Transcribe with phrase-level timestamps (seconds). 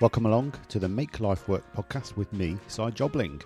[0.00, 3.42] Welcome along to the Make Life Work podcast with me, Si Jobling.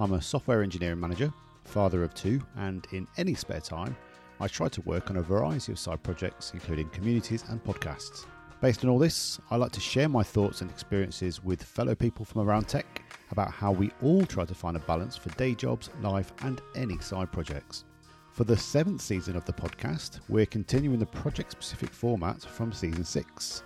[0.00, 1.32] I'm a software engineering manager,
[1.62, 3.96] father of two, and in any spare time,
[4.40, 8.26] I try to work on a variety of side projects, including communities and podcasts.
[8.60, 12.24] Based on all this, I like to share my thoughts and experiences with fellow people
[12.24, 13.00] from around tech
[13.30, 16.98] about how we all try to find a balance for day jobs, life, and any
[16.98, 17.84] side projects.
[18.32, 23.04] For the seventh season of the podcast, we're continuing the project specific format from season
[23.04, 23.62] six.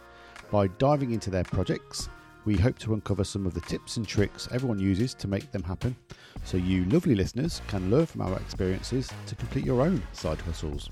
[0.51, 2.09] By diving into their projects,
[2.45, 5.63] we hope to uncover some of the tips and tricks everyone uses to make them
[5.63, 5.97] happen,
[6.45, 10.91] so you lovely listeners can learn from our experiences to complete your own side hustles.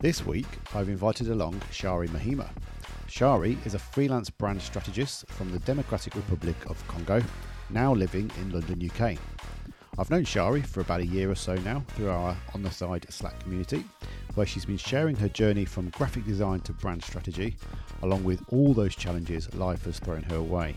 [0.00, 2.48] This week, I've invited along Shari Muhima.
[3.08, 7.22] Shari is a freelance brand strategist from the Democratic Republic of Congo,
[7.70, 9.18] now living in London, UK.
[9.98, 13.06] I've known Shari for about a year or so now through our On the Side
[13.10, 13.84] Slack community,
[14.38, 17.56] where she's been sharing her journey from graphic design to brand strategy,
[18.02, 20.76] along with all those challenges life has thrown her way.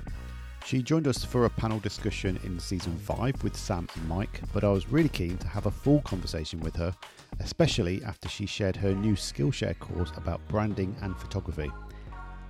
[0.65, 4.63] She joined us for a panel discussion in season 5 with Sam and Mike, but
[4.63, 6.91] I was really keen to have a full conversation with her,
[7.39, 11.71] especially after she shared her new Skillshare course about branding and photography.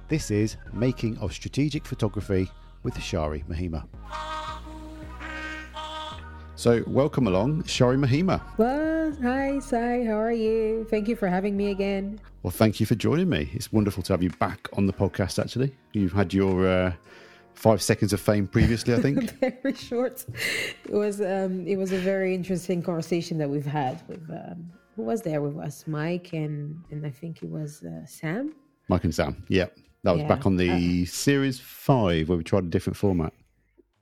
[0.07, 2.49] This is Making of Strategic Photography
[2.83, 3.83] with Shari Muhima.
[6.61, 8.39] So, welcome along, Shari Muhima.
[8.59, 9.75] Well, hi, Si.
[10.05, 10.85] How are you?
[10.91, 12.21] Thank you for having me again.
[12.43, 13.49] Well, thank you for joining me.
[13.53, 15.41] It's wonderful to have you back on the podcast.
[15.41, 16.93] Actually, you've had your uh,
[17.55, 18.93] five seconds of fame previously.
[18.93, 20.23] I think very short.
[20.85, 25.01] It was um, it was a very interesting conversation that we've had with um, who
[25.01, 28.53] was there with us, Mike and and I think it was uh, Sam.
[28.87, 29.43] Mike and Sam.
[29.47, 29.65] Yeah,
[30.03, 30.27] that was yeah.
[30.27, 33.33] back on the uh, series five where we tried a different format.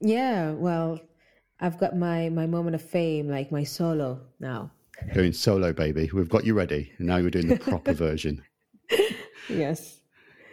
[0.02, 1.00] Yeah, well,
[1.62, 4.72] I've got my my moment of fame, like my solo now.
[5.14, 6.10] Going solo, baby.
[6.14, 6.92] We've got you ready.
[7.00, 8.44] Now you're doing the proper version.
[9.50, 10.02] Yes.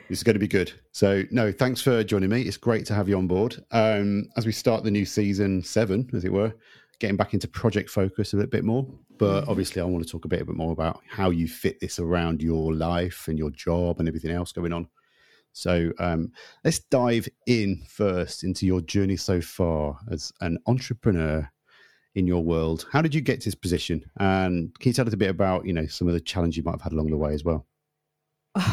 [0.09, 0.73] This is going to be good.
[0.93, 2.43] So, no, thanks for joining me.
[2.43, 3.63] It's great to have you on board.
[3.73, 6.55] Um, as we start the new season seven, as it were,
[7.01, 8.87] getting back into project focus a little bit more.
[9.19, 9.51] But mm-hmm.
[9.51, 11.99] obviously, I want to talk a bit, a bit more about how you fit this
[11.99, 14.89] around your life and your job and everything else going on.
[15.57, 16.33] So um,
[16.65, 21.51] let's dive in first into your journey so far as an entrepreneur
[22.15, 22.87] in your world.
[22.93, 24.05] How did you get to this position?
[24.21, 26.63] And can you tell us a bit about you know some of the challenges you
[26.63, 27.67] might have had along the way as well?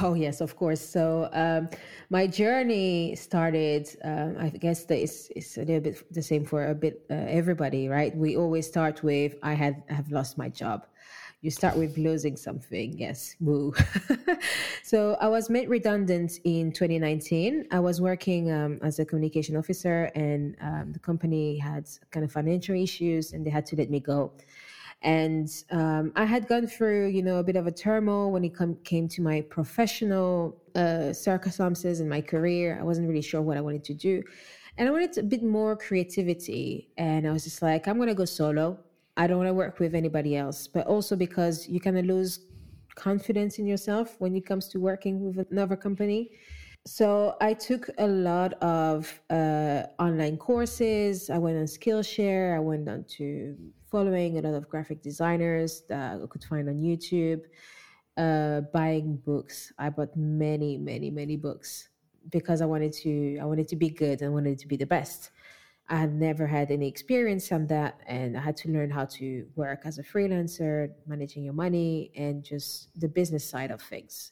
[0.03, 0.81] Oh yes, of course.
[0.81, 1.69] So um,
[2.09, 3.87] my journey started.
[4.03, 8.13] Um, I guess it's a little bit the same for a bit uh, everybody, right?
[8.13, 10.85] We always start with I had have lost my job
[11.43, 12.97] you start with losing something.
[12.97, 13.73] Yes, woo.
[14.83, 17.67] so I was made redundant in 2019.
[17.69, 22.31] I was working um, as a communication officer, and um, the company had kind of
[22.31, 24.31] financial issues, and they had to let me go.
[25.01, 28.55] And um, I had gone through, you know, a bit of a turmoil when it
[28.55, 32.77] com- came to my professional uh, circumstances in my career.
[32.79, 34.23] I wasn't really sure what I wanted to do.
[34.77, 36.87] And I wanted a bit more creativity.
[36.97, 38.79] And I was just like, I'm going to go solo.
[39.15, 42.39] I don't want to work with anybody else, but also because you kind of lose
[42.95, 46.31] confidence in yourself when it comes to working with another company.
[46.85, 51.29] So I took a lot of uh, online courses.
[51.29, 52.55] I went on Skillshare.
[52.55, 53.55] I went on to
[53.89, 57.41] following a lot of graphic designers that I could find on YouTube.
[58.17, 59.71] Uh, buying books.
[59.79, 61.89] I bought many, many, many books
[62.29, 63.37] because I wanted to.
[63.41, 64.21] I wanted to be good.
[64.21, 65.31] I wanted to be the best.
[65.89, 69.45] I had never had any experience on that, and I had to learn how to
[69.55, 74.31] work as a freelancer, managing your money, and just the business side of things.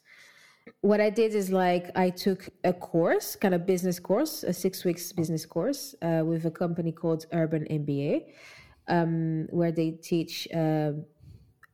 [0.81, 4.85] What I did is like I took a course, kind of business course, a six
[4.85, 8.27] weeks business course uh, with a company called Urban MBA,
[8.87, 10.91] um, where they teach uh,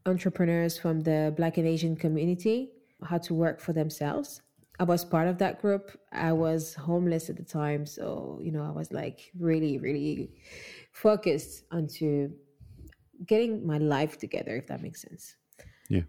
[0.06, 2.72] entrepreneurs from the Black and Asian community
[3.04, 4.42] how to work for themselves
[4.80, 6.00] I was part of that group.
[6.12, 10.32] I was homeless at the time, so you know, I was like really, really
[10.92, 12.30] focused onto
[13.26, 15.36] getting my life together, if that makes sense.
[15.90, 16.04] Yeah.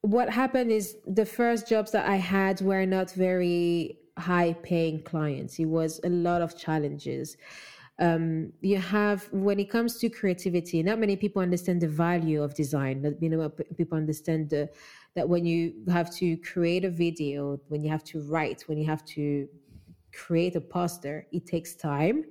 [0.00, 5.58] What happened is the first jobs that I had were not very high paying clients.
[5.58, 7.36] It was a lot of challenges.
[8.00, 12.54] Um, you have when it comes to creativity, not many people understand the value of
[12.54, 13.02] design.
[13.02, 14.70] That you know, people understand the
[15.14, 18.86] that when you have to create a video, when you have to write, when you
[18.86, 19.48] have to
[20.12, 22.24] create a poster, it takes time.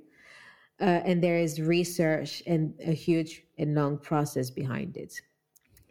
[0.79, 5.19] Uh, and there is research and a huge and long process behind it.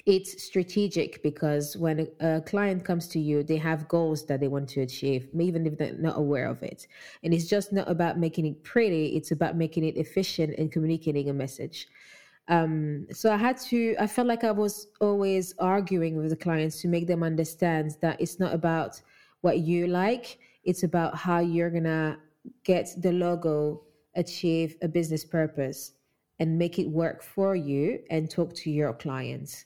[0.06, 4.46] It's strategic because when a, a, client comes to you, they have goals that they
[4.46, 6.86] want to achieve, even if they're not aware of it.
[7.24, 11.28] And it's just not about making it pretty, it's about making it efficient and communicating
[11.28, 11.88] a message.
[12.48, 16.80] Um, so I had to, I felt like I was always arguing with the clients
[16.82, 19.00] to make them understand that it's not about
[19.40, 22.18] what you like, it's about how you're gonna
[22.64, 23.82] get the logo
[24.14, 25.92] achieve a business purpose
[26.38, 29.64] and make it work for you and talk to your clients.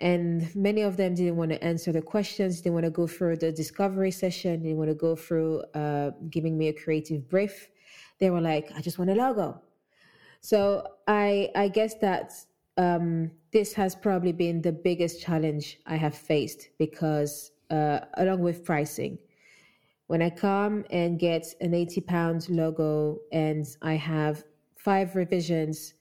[0.00, 3.36] And many of them didn't want to answer the questions, they want to go through
[3.36, 7.70] the discovery session, they want to go through uh, giving me a creative brief.
[8.18, 9.62] They were like, I just want a logo.
[10.46, 12.32] So I I guess that
[12.76, 18.64] um, this has probably been the biggest challenge I have faced because uh, along with
[18.64, 19.18] pricing,
[20.06, 24.44] when I come and get an 80 pound logo and I have
[24.78, 25.94] five revisions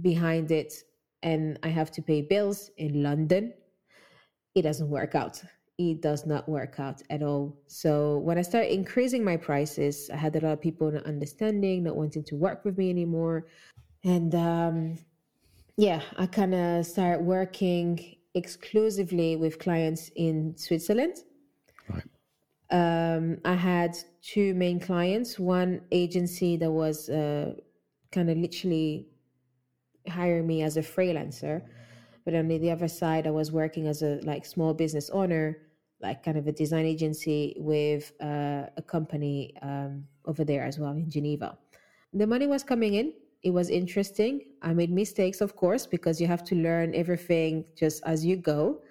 [0.00, 0.74] behind it
[1.22, 3.54] and I have to pay bills in London,
[4.56, 5.40] it doesn't work out.
[5.78, 7.56] It does not work out at all.
[7.66, 11.84] So when I started increasing my prices, I had a lot of people not understanding,
[11.84, 13.46] not wanting to work with me anymore.
[14.04, 14.98] And um,
[15.76, 21.16] yeah, I kind of started working exclusively with clients in Switzerland.
[21.88, 22.04] Right.
[22.70, 25.38] Um, I had two main clients.
[25.38, 27.54] One agency that was uh,
[28.10, 29.08] kind of literally
[30.08, 31.62] hiring me as a freelancer,
[32.24, 35.58] but on the other side, I was working as a like small business owner,
[36.00, 40.92] like kind of a design agency with uh, a company um, over there as well
[40.92, 41.58] in Geneva.
[42.12, 44.42] The money was coming in it was interesting.
[44.62, 48.82] I made mistakes, of course, because you have to learn everything just as you go.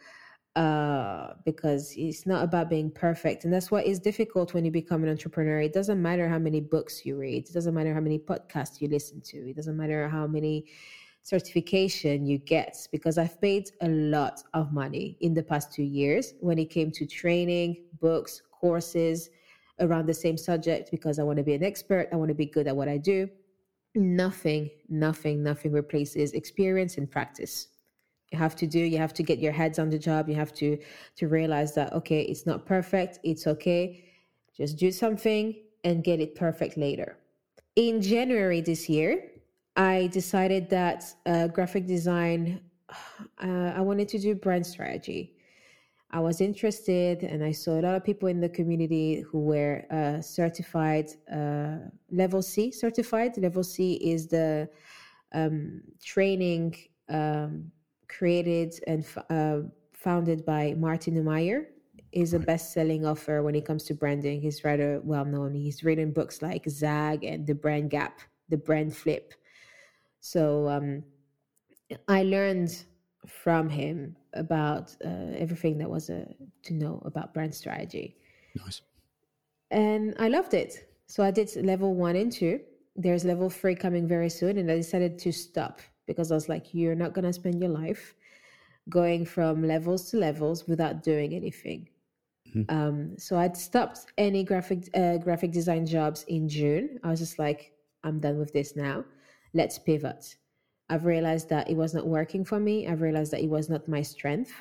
[0.58, 5.02] Uh, because it's not about being perfect, and that's what is difficult when you become
[5.02, 5.62] an entrepreneur.
[5.62, 7.48] It doesn't matter how many books you read.
[7.48, 9.38] It doesn't matter how many podcasts you listen to.
[9.50, 10.66] It doesn't matter how many
[11.22, 16.34] certification you get because I've paid a lot of money in the past two years
[16.42, 19.30] when it came to training, books, courses
[19.80, 22.10] around the same subject because I want to be an expert.
[22.12, 23.30] I want to be good at what I do
[23.96, 27.68] nothing, nothing, nothing replaces experience and practice.
[28.32, 30.30] You have to do, you have to get your heads on the job.
[30.30, 30.78] You have to
[31.18, 34.06] to realize that okay, it's not perfect, it's okay.
[34.56, 37.18] Just do something and get it perfect later.
[37.76, 39.32] In January this year,
[39.76, 42.62] I decided that uh, graphic design,
[43.44, 45.36] uh, I wanted to do brand strategy.
[46.14, 49.86] I was interested, and I saw a lot of people in the community who were
[49.90, 51.78] uh, certified, uh,
[52.12, 53.38] level C certified.
[53.38, 54.70] Level C is the
[55.34, 56.76] um, training
[57.08, 57.72] um,
[58.10, 59.60] created and uh,
[59.94, 61.68] founded by Martin Neumeier.
[62.12, 64.42] Is a best-selling author when it comes to branding.
[64.42, 65.56] He's rather well known.
[65.56, 68.20] He's written books like Zag and The Brand Gap,
[68.50, 69.34] The Brand Flip.
[70.20, 71.04] So um,
[72.10, 72.84] I learned
[73.28, 76.26] from him about uh, everything that was uh,
[76.64, 78.18] to know about brand strategy.
[78.56, 78.82] Nice.
[79.70, 80.90] And I loved it.
[81.08, 82.62] So I did level one and two.
[82.96, 84.58] There's level three coming very soon.
[84.58, 87.70] And I decided to stop because I was like, you're not going to spend your
[87.70, 88.16] life
[88.90, 91.88] going from levels to levels without doing anything.
[92.56, 92.76] Mm-hmm.
[92.76, 97.00] Um, so I'd stopped any graphic uh, graphic design jobs in June.
[97.04, 97.74] I was just like,
[98.04, 99.06] I'm done with this now.
[99.54, 100.36] Let's pivot.
[100.92, 102.86] I've realized that it was not working for me.
[102.86, 104.52] I've realized that it was not my strength.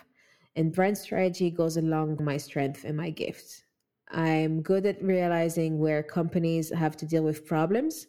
[0.55, 3.65] And brand strategy goes along my strength and my gifts.
[4.13, 8.07] I'm good at realizing where companies have to deal with problems.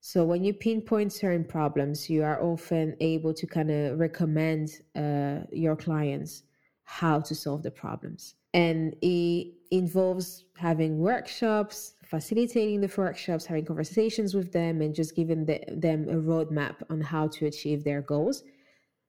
[0.00, 5.46] So when you pinpoint certain problems, you are often able to kind of recommend uh,
[5.50, 6.42] your clients
[6.82, 8.34] how to solve the problems.
[8.54, 15.44] And it involves having workshops, facilitating the workshops, having conversations with them, and just giving
[15.44, 18.44] the, them a roadmap on how to achieve their goals.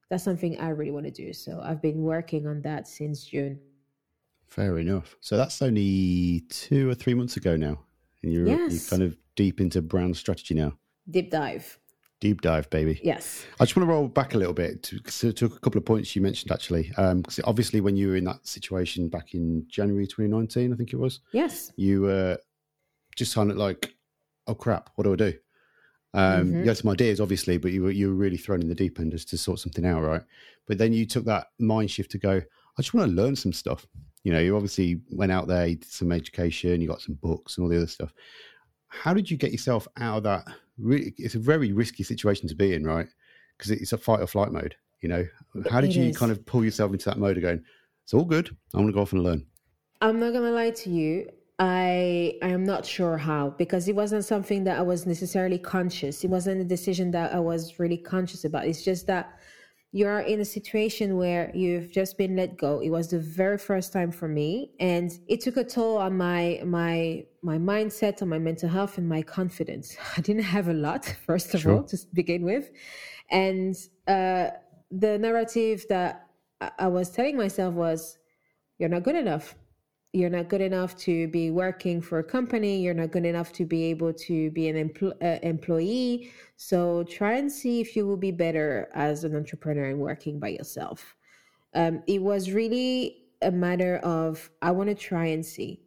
[0.09, 1.31] That's something I really want to do.
[1.31, 3.59] So I've been working on that since June.
[4.47, 5.15] Fair enough.
[5.21, 7.79] So that's only two or three months ago now.
[8.23, 8.73] And you're, yes.
[8.73, 10.73] you're kind of deep into brand strategy now.
[11.09, 11.79] Deep dive.
[12.25, 12.99] Deep dive, baby.
[13.03, 13.45] Yes.
[13.59, 16.15] I just want to roll back a little bit to, to a couple of points
[16.15, 16.87] you mentioned, actually.
[16.87, 20.91] Because um, obviously, when you were in that situation back in January 2019, I think
[20.91, 21.19] it was.
[21.33, 21.71] Yes.
[21.75, 22.39] You were
[23.15, 23.93] just kind of like,
[24.47, 25.33] oh crap, what do I do?
[26.15, 26.61] Um, mm-hmm.
[26.61, 28.99] You had some ideas, obviously, but you were you were really thrown in the deep
[28.99, 30.23] end just to sort something out, right?
[30.65, 32.37] But then you took that mind shift to go.
[32.37, 33.85] I just want to learn some stuff.
[34.23, 37.55] You know, you obviously went out there, you did some education, you got some books
[37.55, 38.15] and all the other stuff.
[38.87, 40.45] How did you get yourself out of that?
[40.77, 43.07] Really, it's a very risky situation to be in, right?
[43.57, 44.75] Because it's a fight or flight mode.
[45.01, 45.25] You know,
[45.69, 46.17] how did it you is.
[46.17, 47.63] kind of pull yourself into that mode again?
[48.03, 48.49] It's all good.
[48.73, 49.45] I'm going to go off and learn.
[50.01, 51.29] I'm not going to lie to you.
[51.57, 56.23] I I am not sure how because it wasn't something that I was necessarily conscious.
[56.23, 58.67] It wasn't a decision that I was really conscious about.
[58.67, 59.39] It's just that
[59.95, 62.81] you're in a situation where you've just been let go.
[62.81, 66.61] It was the very first time for me and it took a toll on my
[66.65, 69.95] my my mindset, on my mental health and my confidence.
[70.17, 71.75] I didn't have a lot first of sure.
[71.75, 72.71] all to begin with.
[73.31, 73.73] And
[74.05, 74.47] uh
[74.91, 76.27] the narrative that
[76.77, 78.17] I was telling myself was
[78.77, 79.55] you're not good enough
[80.15, 83.65] you're not good enough to be working for a company you're not good enough to
[83.65, 86.31] be able to be an empl- uh, employee.
[86.55, 90.49] So try and see if you will be better as an entrepreneur and working by
[90.49, 91.15] yourself.
[91.73, 95.81] Um, it was really a matter of i want to try and see.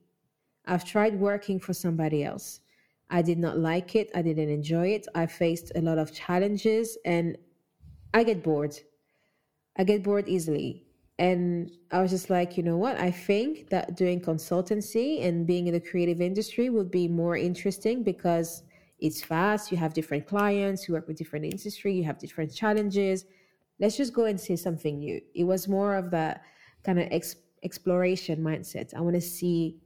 [0.66, 2.60] I've tried working for somebody else.
[3.08, 6.98] I did not like it i didn't enjoy it i faced a lot of challenges
[7.06, 7.38] and
[8.12, 8.76] i get bored.
[9.78, 10.87] I get bored easily
[11.18, 12.98] and I was just like, you know what?
[13.00, 18.04] I think that doing consultancy and being in the creative industry would be more interesting
[18.04, 18.62] because
[19.00, 19.72] it's fast.
[19.72, 23.24] You have different clients, you work with different industry, you have different challenges.
[23.80, 25.20] Let's just go and see something new.
[25.34, 26.42] It was more of that
[26.84, 28.94] kind of ex- exploration mindset.
[28.94, 29.78] I want to see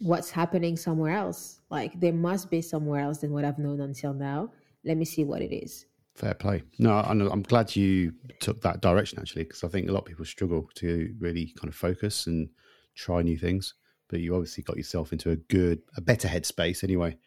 [0.00, 1.60] what's happening somewhere else.
[1.70, 4.50] Like there must be somewhere else than what I've known until now.
[4.84, 5.86] Let me see what it is.
[6.16, 6.62] Fair play.
[6.78, 10.24] No, I'm glad you took that direction actually, because I think a lot of people
[10.24, 12.48] struggle to really kind of focus and
[12.94, 13.74] try new things.
[14.08, 17.18] But you obviously got yourself into a good, a better headspace anyway.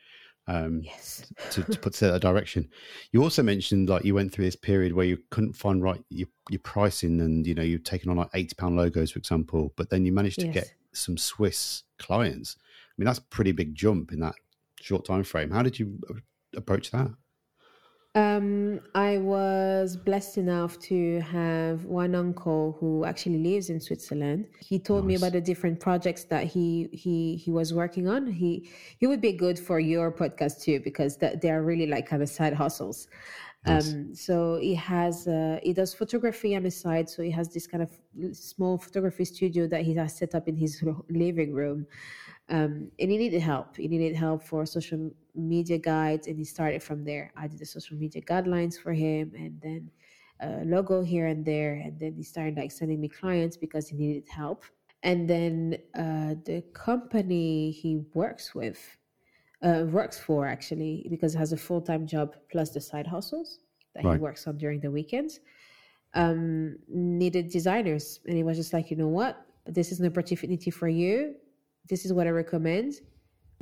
[0.48, 1.32] Um, yes.
[1.52, 2.68] to, to put to that direction.
[3.12, 6.28] You also mentioned like you went through this period where you couldn't find right your,
[6.50, 9.92] your pricing, and you know you've taken on like eighty pound logos, for example, but
[9.92, 10.56] then you managed to yes.
[10.56, 12.56] get some Swiss clients.
[12.58, 14.34] I mean, that's a pretty big jump in that
[14.82, 15.52] short time frame.
[15.52, 16.00] How did you
[16.58, 17.12] approach that?
[18.20, 24.48] Um, I was blessed enough to have one uncle who actually lives in Switzerland.
[24.60, 25.08] He told nice.
[25.08, 28.28] me about the different projects that he he he was working on.
[28.28, 32.08] He he would be good for your podcast too because that they are really like
[32.10, 33.08] kind of side hustles.
[33.66, 33.94] Nice.
[33.94, 37.10] Um, so he has uh, he does photography on the side.
[37.10, 37.92] So he has this kind of
[38.36, 41.88] small photography studio that he has set up in his living room.
[42.50, 43.78] Um, and he needed help.
[43.78, 47.32] He needed help for social media guides, and he started from there.
[47.38, 49.92] I did the social media guidelines for him, and then
[50.42, 53.98] a logo here and there, and then he started like sending me clients because he
[53.98, 54.64] needed help.
[55.04, 58.80] And then uh, the company he works with,
[59.62, 63.60] uh, works for actually, because it has a full time job plus the side hustles
[63.94, 64.14] that right.
[64.14, 65.40] he works on during the weekends,
[66.16, 70.72] um, needed designers, and he was just like, you know what, this is an opportunity
[70.72, 71.36] for you
[71.88, 72.96] this is what I recommend.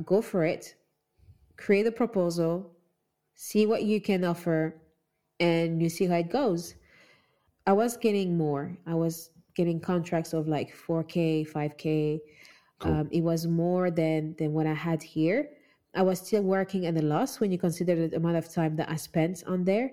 [0.04, 0.74] Go for it.
[1.56, 2.70] Create a proposal,
[3.34, 4.74] see what you can offer,
[5.40, 6.74] and you see how it goes.
[7.66, 8.76] I was getting more.
[8.86, 12.20] I was getting contracts of like 4K, 5K.
[12.78, 12.92] Cool.
[12.92, 15.50] Um, it was more than than what I had here.
[15.94, 18.88] I was still working at a loss when you consider the amount of time that
[18.88, 19.90] I spent on there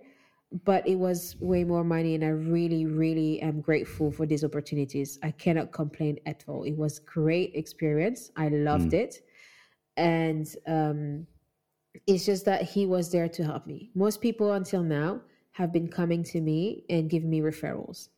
[0.64, 5.20] but it was way more money and i really really am grateful for these opportunities.
[5.24, 6.64] I cannot complain at all.
[6.64, 8.32] It was great experience.
[8.36, 9.04] I loved mm.
[9.04, 9.22] it.
[9.98, 11.28] And um,
[12.08, 13.92] it's just that he was there to help me.
[13.96, 15.22] Most people until now
[15.52, 18.10] have been coming to me and giving me referrals.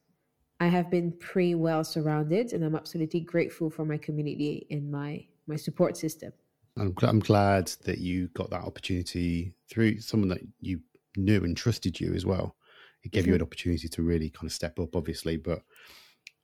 [0.60, 5.26] I have been pretty well surrounded and i'm absolutely grateful for my community and my
[5.46, 6.34] my support system.
[6.76, 10.82] I'm, I'm glad that you got that opportunity through someone that you
[11.18, 12.56] knew and trusted you as well.
[13.04, 13.30] It gave mm-hmm.
[13.30, 15.62] you an opportunity to really kind of step up, obviously, but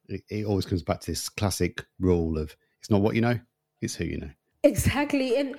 [0.08, 3.40] it, it always comes back to this classic rule of it's not what you know,
[3.82, 4.30] it's who you know.
[4.64, 5.38] Exactly.
[5.38, 5.56] And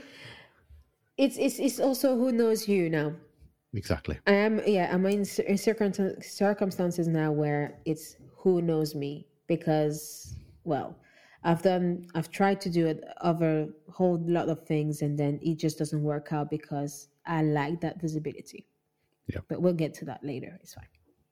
[1.17, 3.13] it's it's it's also who knows you now.
[3.75, 4.19] Exactly.
[4.27, 10.97] I am yeah, I'm in, in circumstances now where it's who knows me because well,
[11.43, 15.59] I've done I've tried to do it other whole lot of things and then it
[15.59, 18.67] just doesn't work out because I lack that visibility.
[19.27, 19.41] Yeah.
[19.49, 20.59] But we'll get to that later.
[20.63, 20.87] It's fine.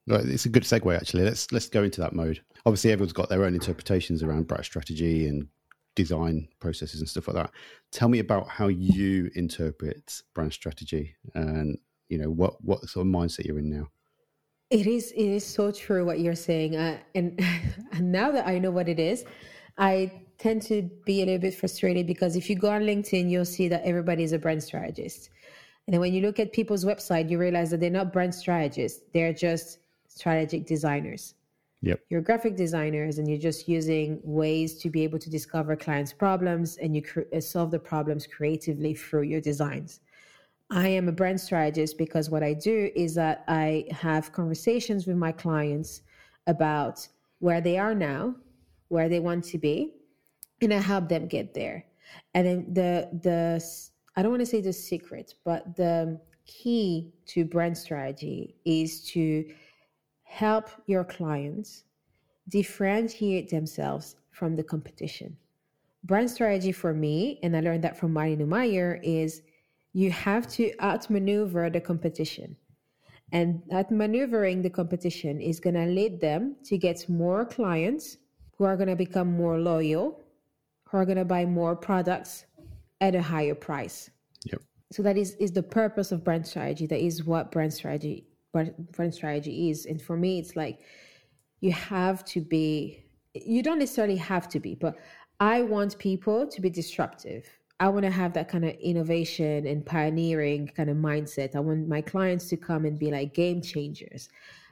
[0.05, 1.23] Right, it's a good segue actually.
[1.23, 2.41] Let's let's go into that mode.
[2.65, 5.47] Obviously, everyone's got their own interpretations around brand strategy and
[5.95, 7.51] design processes and stuff like that.
[7.91, 11.77] Tell me about how you interpret brand strategy and
[12.09, 13.87] you know what what sort of mindset you're in now.
[14.69, 17.39] It is it is so true what you're saying, uh, and
[17.93, 19.23] and now that I know what it is,
[19.77, 23.45] I tend to be a little bit frustrated because if you go on LinkedIn, you'll
[23.45, 25.29] see that everybody is a brand strategist.
[25.87, 29.01] And then when you look at people's website, you realize that they're not brand strategists,
[29.13, 31.35] they're just strategic designers.
[31.81, 31.99] Yep.
[32.09, 36.77] You're graphic designers and you're just using ways to be able to discover clients' problems
[36.77, 39.99] and you cre- uh, solve the problems creatively through your designs.
[40.69, 45.17] I am a brand strategist because what I do is that I have conversations with
[45.17, 46.03] my clients
[46.47, 47.05] about
[47.39, 48.35] where they are now,
[48.87, 49.93] where they want to be,
[50.61, 51.85] and I help them get there.
[52.33, 53.59] And then the the
[54.15, 59.45] I don't want to say the secret, but the key to brand strategy is to
[60.23, 61.85] help your clients
[62.49, 65.37] differentiate themselves from the competition.
[66.03, 69.41] Brand strategy for me, and I learned that from Marty Neumeier, is
[69.93, 72.55] you have to outmaneuver the competition.
[73.31, 78.17] And outmaneuvering the competition is going to lead them to get more clients
[78.57, 80.19] who are going to become more loyal,
[80.83, 82.45] who are going to buy more products
[83.03, 84.09] at a higher price.
[84.45, 84.61] Yep.
[84.91, 86.87] So that is is the purpose of brand strategy.
[86.87, 89.85] That is what brand strategy brand strategy is.
[89.85, 90.79] And for me, it's like
[91.59, 93.03] you have to be.
[93.33, 94.95] You don't necessarily have to be, but
[95.39, 97.45] I want people to be disruptive.
[97.79, 101.55] I want to have that kind of innovation and pioneering kind of mindset.
[101.55, 104.29] I want my clients to come and be like game changers.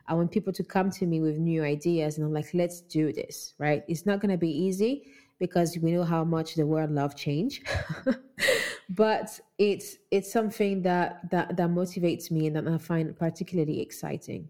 [0.08, 3.12] I want people to come to me with new ideas and I'm like, let's do
[3.12, 3.84] this, right?
[3.88, 5.08] It's not going to be easy
[5.42, 7.64] because we know how much the world love change.
[8.90, 14.48] but it's it's something that that that motivates me and that I find particularly exciting.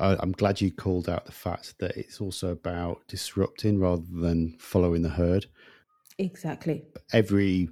[0.00, 5.02] I'm glad you called out the fact that it's also about disrupting rather than following
[5.02, 5.46] the herd.
[6.18, 6.82] Exactly.
[7.12, 7.68] Every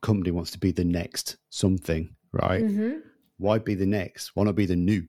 [0.00, 2.62] company wants to be the next something, right?
[2.62, 2.98] Mm-hmm.
[3.38, 4.36] Why be the next?
[4.36, 5.04] Why not be the new?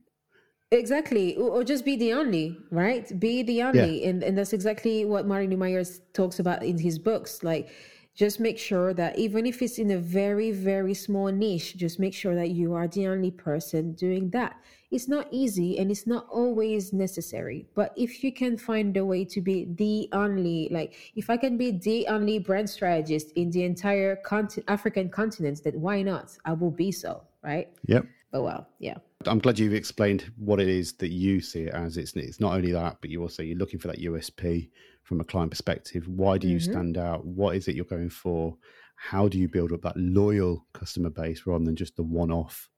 [0.72, 3.18] Exactly, or just be the only, right?
[3.20, 4.08] Be the only, yeah.
[4.08, 7.44] and and that's exactly what Martin Neumeier talks about in his books.
[7.44, 7.68] Like,
[8.16, 12.14] just make sure that even if it's in a very very small niche, just make
[12.14, 14.56] sure that you are the only person doing that.
[14.90, 17.66] It's not easy, and it's not always necessary.
[17.76, 21.56] But if you can find a way to be the only, like if I can
[21.56, 26.36] be the only brand strategist in the entire continent, African continent, then why not?
[26.44, 27.68] I will be so, right?
[27.86, 28.04] Yep.
[28.32, 28.98] But well, yeah.
[29.24, 31.96] I'm glad you've explained what it is that you see it as.
[31.96, 34.70] It's it's not only that, but you also you're looking for that USP
[35.02, 36.06] from a client perspective.
[36.08, 36.72] Why do you mm-hmm.
[36.72, 37.24] stand out?
[37.24, 38.56] What is it you're going for?
[38.96, 42.68] How do you build up that loyal customer base rather than just the one-off?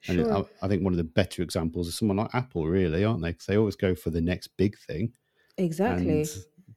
[0.00, 0.20] Sure.
[0.20, 3.22] And I, I, think one of the better examples is someone like Apple, really, aren't
[3.22, 3.30] they?
[3.30, 5.12] Because they always go for the next big thing.
[5.58, 6.26] Exactly.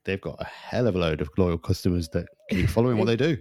[0.03, 3.15] they've got a hell of a load of loyal customers that keep following what they
[3.15, 3.37] do.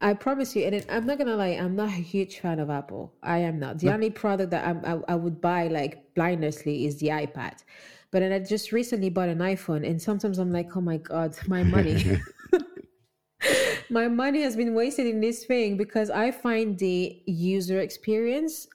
[0.00, 3.12] I promise you, and I'm not gonna lie, I'm not a huge fan of Apple.
[3.22, 3.78] I am not.
[3.78, 3.94] The no.
[3.94, 7.64] only product that I'm, I, I would buy like blindlessly is the iPad.
[8.10, 11.36] But then I just recently bought an iPhone, and sometimes I'm like, oh my god,
[11.46, 12.20] my money.
[13.90, 18.66] my money has been wasted in this thing because I find the user experience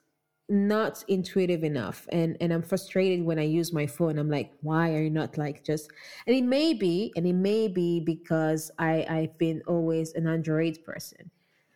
[0.50, 2.08] not intuitive enough.
[2.12, 4.18] And and i'm frustrated when i use my phone.
[4.18, 5.90] I'm like why are you not like just
[6.28, 10.84] and it may be and it may be because i i've been always an android
[10.84, 11.30] person.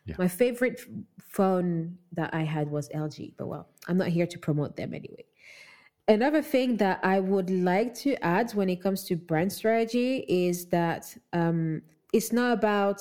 [0.06, 0.16] Yeah.
[0.18, 0.82] my favorite
[1.18, 5.24] phone that i had was lg but well i'm not here to promote them anyway.
[6.06, 10.66] Another thing that i would like to add when it comes to brand strategy is
[10.66, 11.80] that um,
[12.12, 13.00] it's not about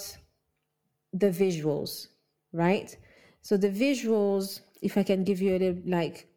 [1.11, 2.07] the visuals
[2.53, 2.95] right?
[3.41, 6.27] So the visuals if I can give you a little like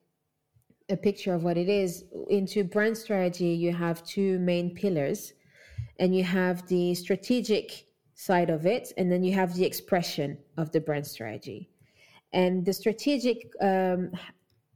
[0.89, 5.35] a picture of what it is, into brand strategy, you have two main pillars,
[5.99, 10.71] and you have the strategic side of it, and then you have the expression of
[10.71, 11.69] the brand strategy.
[12.33, 14.13] And the strategic, um,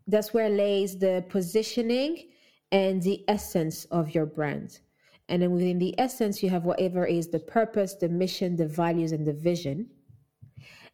[0.09, 2.29] that's where lays the positioning
[2.73, 4.81] and the essence of your brand.
[5.29, 9.13] And then within the essence, you have whatever is the purpose, the mission, the values,
[9.13, 9.89] and the vision.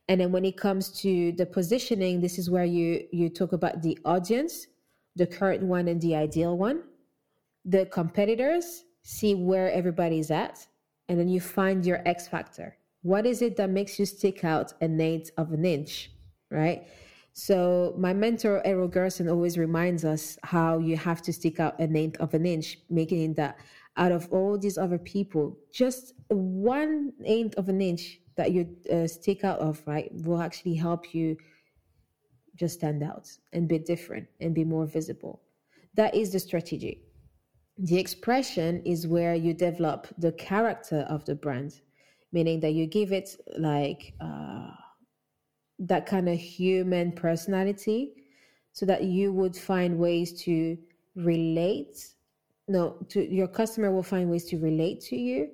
[0.09, 3.83] And then when it comes to the positioning, this is where you you talk about
[3.83, 4.67] the audience,
[5.17, 6.83] the current one and the ideal one,
[7.65, 10.67] the competitors, see where everybody's at,
[11.09, 12.77] and then you find your X factor.
[13.03, 16.11] What is it that makes you stick out an eighth of an inch,
[16.51, 16.87] right?
[17.33, 21.95] So my mentor Errol Gerson always reminds us how you have to stick out an
[21.95, 23.59] eighth of an inch, making that
[23.97, 29.07] out of all these other people, just one eighth of an inch that you uh,
[29.07, 31.37] stick out of, right, will actually help you
[32.55, 35.43] just stand out and be different and be more visible.
[35.95, 37.03] That is the strategy.
[37.79, 41.81] The expression is where you develop the character of the brand,
[42.33, 44.71] meaning that you give it like uh,
[45.79, 48.15] that kind of human personality
[48.73, 50.79] so that you would find ways to
[51.15, 52.09] relate.
[52.69, 55.51] No, to your customer will find ways to relate to you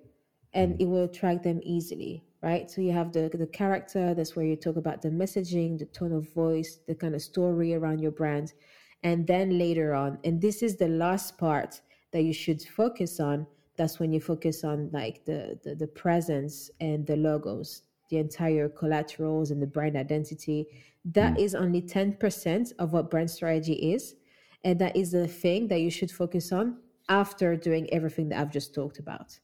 [0.55, 2.71] and it will attract them easily right?
[2.71, 4.15] So you have the the character.
[4.15, 7.75] That's where you talk about the messaging, the tone of voice, the kind of story
[7.75, 8.53] around your brand,
[9.03, 11.81] and then later on, and this is the last part
[12.13, 13.47] that you should focus on.
[13.77, 18.69] That's when you focus on like the the, the presence and the logos, the entire
[18.69, 20.67] collaterals and the brand identity.
[21.05, 21.41] That mm.
[21.41, 24.17] is only ten percent of what brand strategy is,
[24.65, 26.79] and that is the thing that you should focus on
[27.09, 29.39] after doing everything that I've just talked about.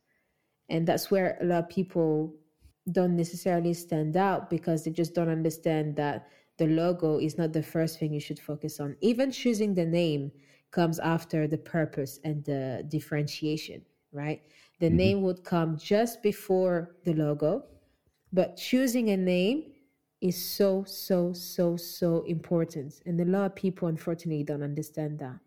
[0.68, 2.34] And that's where a lot of people
[2.92, 7.62] don't necessarily stand out because they just don't understand that the logo is not the
[7.62, 8.96] first thing you should focus on.
[9.01, 10.33] Even choosing the name
[10.70, 14.42] comes after the purpose and the differentiation, right?
[14.81, 14.96] The mm-hmm.
[14.96, 17.64] name would come just before the logo,
[18.33, 19.72] but choosing a name
[20.20, 23.01] is so, so, so, so important.
[23.07, 25.38] And a lot of people, unfortunately, don't understand that.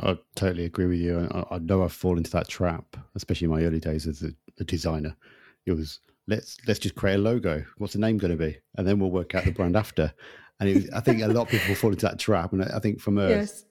[0.00, 1.28] I totally agree with you.
[1.30, 4.30] I, I know I've fallen into that trap, especially in my early days as a,
[4.60, 5.16] a designer.
[5.64, 7.64] It was let's let's just create a logo.
[7.78, 8.58] What's the name going to be?
[8.76, 10.12] And then we'll work out the brand after.
[10.60, 12.52] And it, I think a lot of people fall into that trap.
[12.52, 13.64] And I think from a, yes.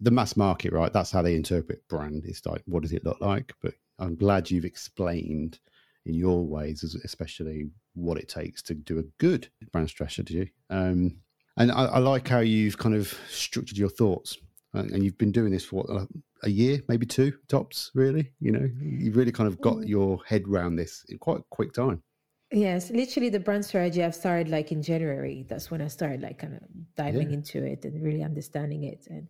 [0.00, 2.22] the mass market, right, that's how they interpret brand.
[2.24, 3.52] It's like, what does it look like?
[3.60, 5.58] But I'm glad you've explained
[6.06, 10.52] in your ways, especially what it takes to do a good brand strategy.
[10.70, 11.16] Um,
[11.56, 14.38] and I, I, like how you've kind of structured your thoughts.
[14.74, 16.08] And you've been doing this for what,
[16.42, 18.32] a year, maybe two tops, really.
[18.40, 19.88] You know, you've really kind of got mm.
[19.88, 22.02] your head around this in quite a quick time.
[22.50, 25.44] Yes, literally the brand strategy I've started like in January.
[25.48, 26.62] That's when I started like kind of
[26.96, 27.36] diving yeah.
[27.36, 29.06] into it and really understanding it.
[29.10, 29.28] And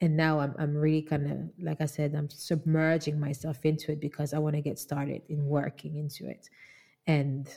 [0.00, 4.00] and now I'm I'm really kind of like I said, I'm submerging myself into it
[4.00, 6.48] because I want to get started in working into it.
[7.08, 7.48] And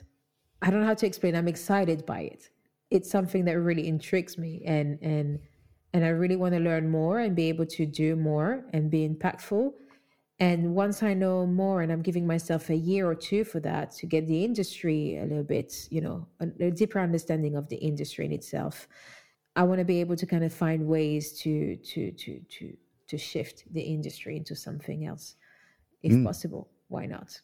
[0.61, 1.35] I don't know how to explain.
[1.35, 2.49] I'm excited by it.
[2.89, 5.39] It's something that really intrigues me and and
[5.95, 9.07] and I really want to learn more and be able to do more and be
[9.07, 9.71] impactful.
[10.39, 13.91] And once I know more, and I'm giving myself a year or two for that
[13.99, 17.77] to get the industry a little bit, you know, a, a deeper understanding of the
[17.77, 18.89] industry in itself.
[19.55, 22.77] I want to be able to kind of find ways to to to to
[23.07, 25.35] to shift the industry into something else,
[26.03, 26.25] if mm.
[26.25, 26.67] possible.
[26.89, 27.39] Why not?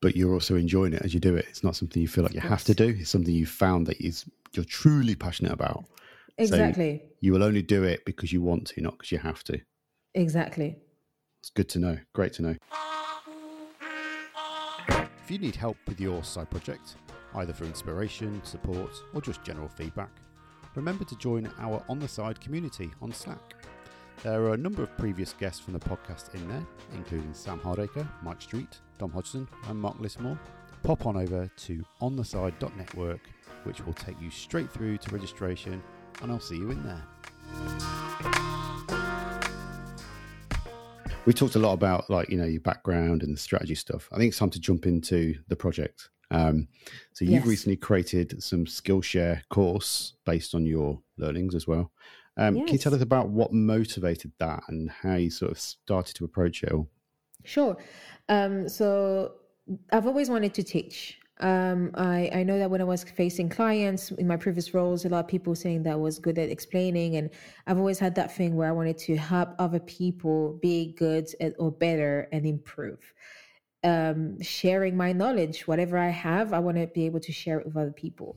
[0.00, 1.46] But you're also enjoying it as you do it.
[1.48, 2.94] It's not something you feel like you have to do.
[3.00, 5.84] It's something you found that is you're truly passionate about.
[6.38, 7.00] Exactly.
[7.02, 9.60] So you will only do it because you want to, not because you have to.
[10.14, 10.76] Exactly.
[11.40, 11.98] It's good to know.
[12.14, 12.56] Great to know.
[14.88, 16.96] If you need help with your side project,
[17.34, 20.10] either for inspiration, support, or just general feedback,
[20.74, 23.54] remember to join our On the Side community on Slack.
[24.22, 28.08] There are a number of previous guests from the podcast in there, including Sam Hardacre,
[28.22, 30.38] Mike Street, Dom Hodgson, and Mark Lismore.
[30.82, 33.20] Pop on over to ontheside.network,
[33.64, 35.82] which will take you straight through to registration
[36.22, 37.02] and I'll see you in there.
[41.26, 44.08] We talked a lot about like you know your background and the strategy stuff.
[44.12, 46.08] I think it's time to jump into the project.
[46.30, 46.68] Um,
[47.12, 47.46] so you've yes.
[47.46, 51.90] recently created some Skillshare course based on your learnings as well.
[52.36, 52.66] Um, yes.
[52.66, 56.24] Can you tell us about what motivated that and how you sort of started to
[56.24, 56.88] approach it all?
[57.44, 57.76] Sure.
[58.28, 59.32] Um, so
[59.92, 61.18] I've always wanted to teach.
[61.40, 65.08] Um, I, I know that when I was facing clients in my previous roles, a
[65.08, 67.16] lot of people saying that I was good at explaining.
[67.16, 67.30] And
[67.66, 71.54] I've always had that thing where I wanted to help other people be good at,
[71.58, 73.12] or better and improve.
[73.84, 77.66] Um, sharing my knowledge, whatever I have, I want to be able to share it
[77.66, 78.36] with other people.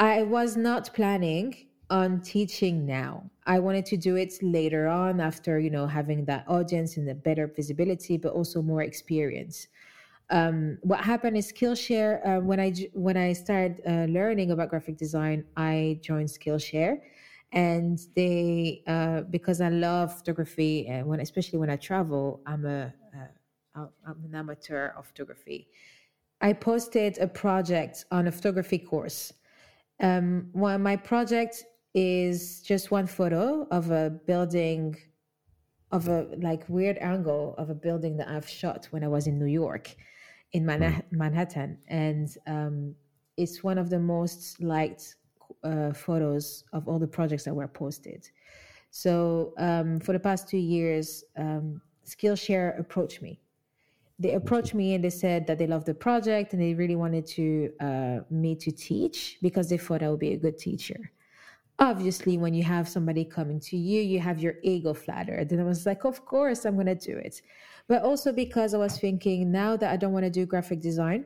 [0.00, 3.30] I was not planning on teaching now.
[3.46, 7.14] I wanted to do it later on after, you know, having that audience and the
[7.14, 9.68] better visibility, but also more experience
[10.30, 12.26] um, what happened is Skillshare.
[12.26, 16.98] Uh, when I when I started uh, learning about graphic design, I joined Skillshare,
[17.52, 22.92] and they uh, because I love photography and when especially when I travel, I'm a
[23.74, 25.68] am uh, an amateur of photography.
[26.40, 29.32] I posted a project on a photography course.
[30.00, 31.64] Um, well, my project
[31.94, 34.96] is just one photo of a building
[35.90, 39.38] of a like weird angle of a building that I've shot when I was in
[39.38, 39.96] New York
[40.52, 42.94] in Manha- Manhattan, and um,
[43.36, 45.16] it's one of the most liked
[45.62, 48.28] uh, photos of all the projects that were posted.
[48.90, 53.40] So um, for the past two years, um, Skillshare approached me.
[54.18, 57.24] They approached me and they said that they loved the project and they really wanted
[57.26, 61.12] to uh, me to teach because they thought I would be a good teacher.
[61.78, 65.52] Obviously, when you have somebody coming to you, you have your ego flattered.
[65.52, 67.40] And I was like, of course, I'm going to do it
[67.88, 71.24] but also because I was thinking now that I don't want to do graphic design,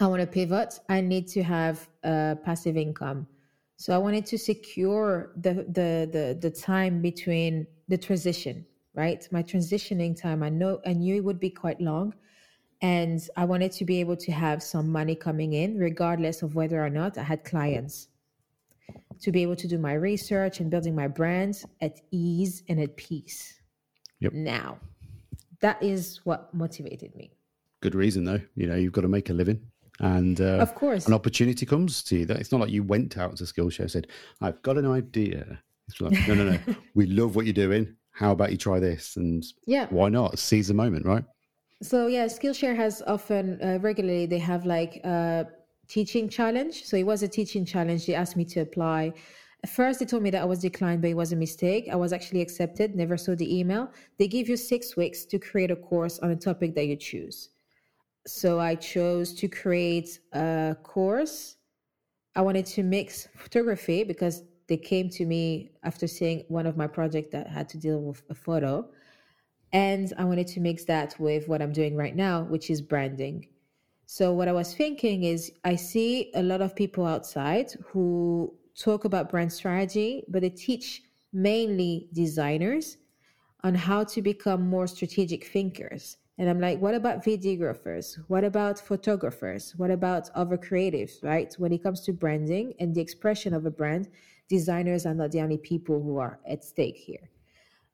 [0.00, 0.80] I want to pivot.
[0.88, 3.28] I need to have a passive income.
[3.76, 9.26] So I wanted to secure the the the the time between the transition, right?
[9.30, 10.42] My transitioning time.
[10.42, 12.14] I know I knew it would be quite long.
[12.82, 16.84] And I wanted to be able to have some money coming in, regardless of whether
[16.84, 18.08] or not I had clients.
[19.20, 22.96] To be able to do my research and building my brand at ease and at
[22.96, 23.60] peace.
[24.20, 24.32] Yep.
[24.32, 24.78] Now
[25.60, 27.32] that is what motivated me.
[27.80, 28.40] Good reason, though.
[28.54, 29.60] You know, you've got to make a living.
[30.00, 32.26] And uh, of course, an opportunity comes to you.
[32.26, 34.06] That it's not like you went out to Skillshare and said,
[34.40, 35.60] I've got an idea.
[35.88, 36.58] It's like, no, no, no.
[36.94, 37.94] we love what you're doing.
[38.10, 39.16] How about you try this?
[39.16, 40.38] And yeah, why not?
[40.38, 41.24] Seize the moment, right?
[41.82, 45.46] So, yeah, Skillshare has often, uh, regularly, they have like a
[45.88, 46.84] teaching challenge.
[46.84, 48.06] So, it was a teaching challenge.
[48.06, 49.12] They asked me to apply
[49.68, 51.88] first, they told me that I was declined, but it was a mistake.
[51.90, 53.90] I was actually accepted, never saw the email.
[54.18, 57.50] They give you six weeks to create a course on a topic that you choose.
[58.26, 61.56] So I chose to create a course.
[62.36, 66.86] I wanted to mix photography because they came to me after seeing one of my
[66.86, 68.88] projects that had to deal with a photo.
[69.72, 73.48] And I wanted to mix that with what I'm doing right now, which is branding.
[74.06, 79.04] So what I was thinking is I see a lot of people outside who talk
[79.04, 82.96] about brand strategy, but they teach mainly designers
[83.62, 86.18] on how to become more strategic thinkers.
[86.36, 88.18] And I'm like, what about videographers?
[88.28, 89.74] What about photographers?
[89.76, 91.54] What about other creatives, right?
[91.58, 94.08] When it comes to branding and the expression of a brand,
[94.48, 97.30] designers are not the only people who are at stake here.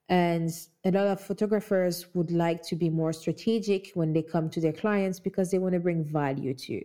[0.08, 0.50] And
[0.84, 4.72] a lot of photographers would like to be more strategic when they come to their
[4.72, 6.82] clients because they want to bring value to.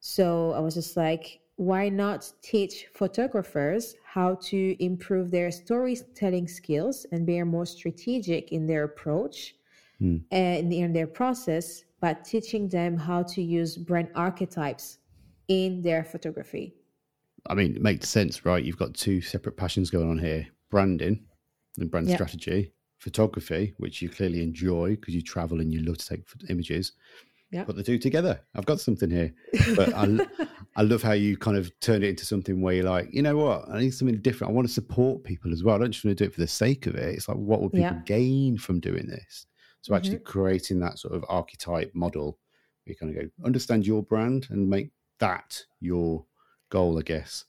[0.00, 7.04] So I was just like, why not teach photographers how to improve their storytelling skills
[7.12, 9.54] and be more strategic in their approach
[10.00, 10.22] mm.
[10.30, 15.00] and in their process by teaching them how to use brand archetypes
[15.48, 16.74] in their photography?
[17.46, 18.64] I mean, it makes sense, right?
[18.64, 21.22] You've got two separate passions going on here branding
[21.76, 22.16] and brand yep.
[22.16, 26.92] strategy, photography, which you clearly enjoy because you travel and you love to take images.
[27.50, 27.64] Yeah.
[27.64, 28.40] Put the two together.
[28.54, 29.34] I've got something here.
[29.74, 30.26] But I,
[30.76, 33.36] I love how you kind of turn it into something where you're like, you know
[33.36, 33.68] what?
[33.68, 34.52] I need something different.
[34.52, 35.74] I want to support people as well.
[35.74, 37.14] I don't just want to do it for the sake of it.
[37.14, 38.02] It's like, what will people yeah.
[38.06, 39.46] gain from doing this?
[39.82, 40.24] So actually mm-hmm.
[40.24, 42.38] creating that sort of archetype model,
[42.84, 46.24] you kind of go understand your brand and make that your
[46.70, 47.46] goal, I guess.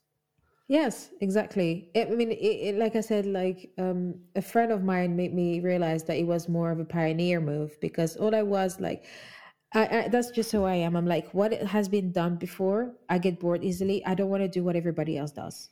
[0.67, 1.89] Yes, exactly.
[1.95, 5.59] I mean, it, it, like I said, like um, a friend of mine made me
[5.59, 9.05] realize that it was more of a pioneer move because all I was like,
[9.73, 10.95] I, I, that's just who I am.
[10.95, 14.05] I'm like, what has been done before, I get bored easily.
[14.05, 15.69] I don't want to do what everybody else does.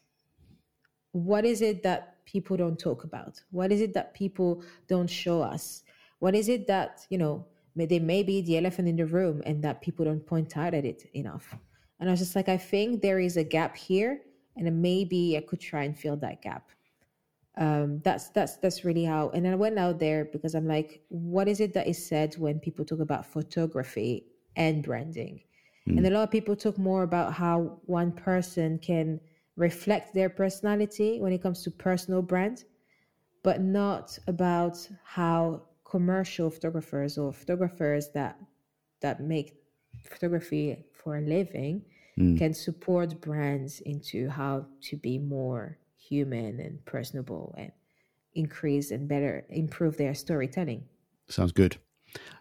[1.12, 3.42] What is it that people don't talk about?
[3.52, 5.84] What is it that people don't show us?
[6.20, 9.64] What is it that, you know, they may be the elephant in the room and
[9.64, 11.54] that people don't point out at it enough?
[12.00, 14.22] And I was just like, I think there is a gap here
[14.56, 16.70] and maybe I could try and fill that gap.
[17.58, 19.30] Um, that's that's that's really how.
[19.30, 22.60] And I went out there because I'm like, what is it that is said when
[22.60, 25.42] people talk about photography and branding?
[25.88, 25.98] Mm.
[25.98, 29.20] And a lot of people talk more about how one person can
[29.56, 32.64] reflect their personality when it comes to personal brand,
[33.44, 38.40] but not about how commercial photographers or photographers that
[39.02, 39.56] that make
[40.04, 41.82] photography for a living
[42.18, 42.38] mm.
[42.38, 45.78] can support brands into how to be more
[46.10, 47.72] human and personable and
[48.34, 50.84] increase and better improve their storytelling.
[51.28, 51.78] Sounds good.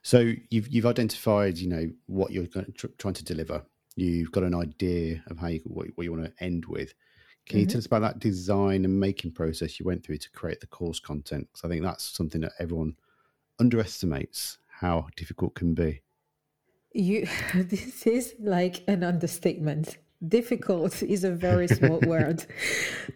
[0.02, 3.62] So you've you've identified, you know, what you're trying to deliver.
[3.96, 6.94] You've got an idea of how you what, what you want to end with.
[7.46, 7.72] Can you mm-hmm.
[7.72, 11.00] tell us about that design and making process you went through to create the course
[11.00, 11.48] content?
[11.52, 12.94] Because I think that's something that everyone
[13.58, 16.02] underestimates how difficult can be
[16.92, 22.44] you this is like an understatement difficult is a very small word.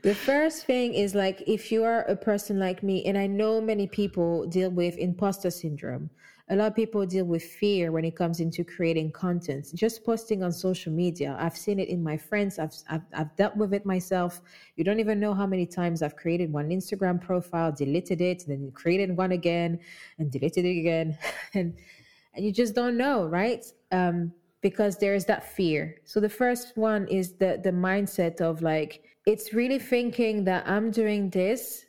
[0.03, 3.61] The first thing is like if you are a person like me and i know
[3.61, 6.11] many people deal with imposter syndrome.
[6.51, 9.69] A lot of people deal with fear when it comes into creating content.
[9.75, 13.57] Just posting on social media i've seen it in my friends I've, I've, I've dealt
[13.57, 14.41] with it myself.
[14.77, 18.71] You don't even know how many times i've created one instagram profile deleted it then
[18.73, 19.81] created one again
[20.19, 21.19] and deleted it again.
[21.55, 21.75] And
[22.35, 23.65] and you just don't know, right?
[23.91, 24.33] Um,
[24.63, 25.97] because there's that fear.
[26.05, 30.91] So the first one is the the mindset of like it's really thinking that I'm
[30.91, 31.85] doing this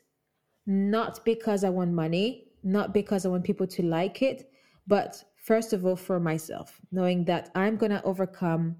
[0.65, 4.49] not because I want money, not because I want people to like it,
[4.87, 8.77] but first of all for myself, knowing that I'm going to overcome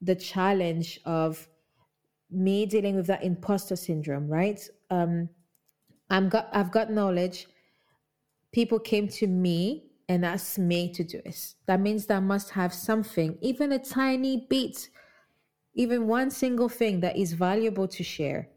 [0.00, 1.48] the challenge of
[2.30, 4.60] me dealing with that imposter syndrome, right?
[4.90, 5.28] Um,
[6.10, 7.46] I'm got I've got knowledge.
[8.52, 11.54] People came to me and asked me to do it.
[11.66, 14.88] That means that I must have something, even a tiny bit,
[15.74, 18.48] even one single thing that is valuable to share.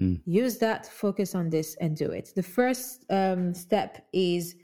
[0.00, 0.20] Mm.
[0.24, 2.32] Use that, focus on this, and do it.
[2.34, 4.54] The first um, step is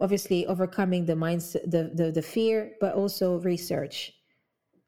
[0.00, 4.12] obviously overcoming the mindset, the, the, the fear, but also research.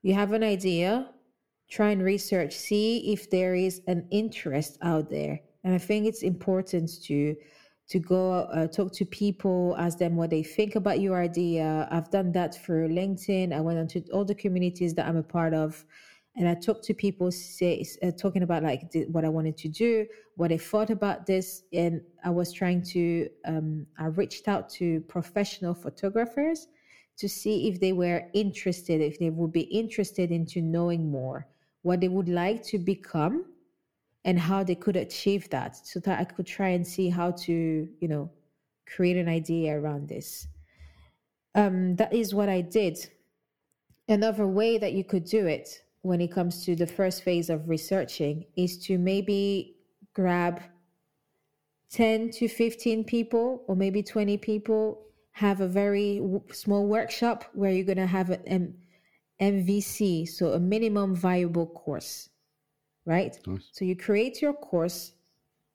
[0.03, 1.11] You have an idea,
[1.71, 5.41] try and research, see if there is an interest out there.
[5.65, 7.35] And I think it's important to
[7.89, 11.87] to go uh, talk to people, ask them what they think about your idea.
[11.91, 13.53] I've done that through LinkedIn.
[13.53, 15.85] I went onto all the communities that I'm a part of,
[16.35, 19.69] and I talked to people say, uh, talking about like th- what I wanted to
[19.69, 23.29] do, what I thought about this, and I was trying to.
[23.47, 26.67] Um, I reached out to professional photographers
[27.19, 31.47] to see if they were interested, if they would be interested into knowing more,
[31.83, 33.47] what they would like to become
[34.27, 37.89] and how they could achieve that so that I could try and see how to,
[38.01, 38.29] you know,
[38.85, 40.49] create an idea around this.
[41.55, 42.99] Um, that is what I did.
[44.09, 47.69] Another way that you could do it when it comes to the first phase of
[47.69, 49.77] researching is to maybe
[50.13, 50.61] grab
[51.93, 56.21] 10 to 15 people or maybe 20 people have a very
[56.53, 58.75] small workshop where you're going to have an
[59.41, 62.29] MVC, so a minimum viable course,
[63.07, 63.39] right?
[63.47, 63.69] Nice.
[63.73, 65.13] So you create your course,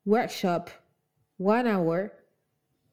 [0.05, 0.69] workshop,
[1.37, 2.13] one hour,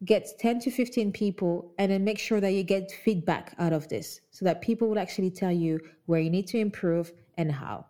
[0.04, 3.88] get 10 to 15 people, and then make sure that you get feedback out of
[3.88, 7.84] this so that people will actually tell you where you need to improve and how.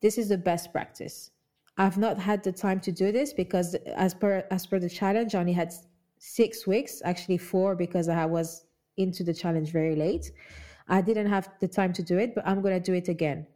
[0.00, 1.32] This is the best practice.
[1.76, 5.34] I've not had the time to do this because as per as per the challenge,
[5.34, 5.72] I only had
[6.18, 10.30] six weeks, actually four because I was into the challenge very late.
[10.88, 13.46] I didn't have the time to do it, but I'm gonna do it again.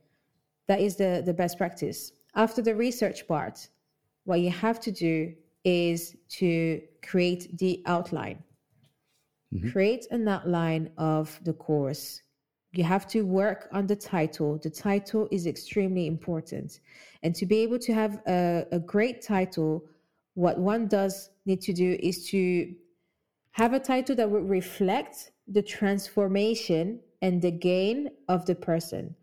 [0.66, 2.12] That is the, the best practice.
[2.36, 3.68] After the research part,
[4.24, 8.42] what you have to do is to create the outline.
[9.52, 9.70] Mm-hmm.
[9.70, 12.22] Create an outline of the course.
[12.72, 14.58] You have to work on the title.
[14.58, 16.80] The title is extremely important.
[17.22, 19.84] And to be able to have a, a great title,
[20.34, 22.74] what one does need to do is to
[23.52, 29.14] have a title that would reflect the transformation and the gain of the person.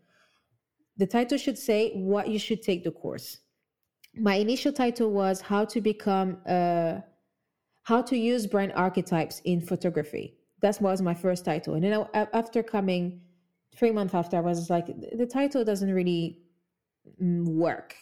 [1.02, 3.40] The title should say what you should take the course.
[4.14, 7.02] My initial title was How to Become a
[7.82, 10.36] how to use brand archetypes in photography.
[10.60, 11.74] That was my first title.
[11.74, 13.20] And then I, after coming
[13.74, 16.38] three months after, I was like, the title doesn't really
[17.20, 17.96] mm, work.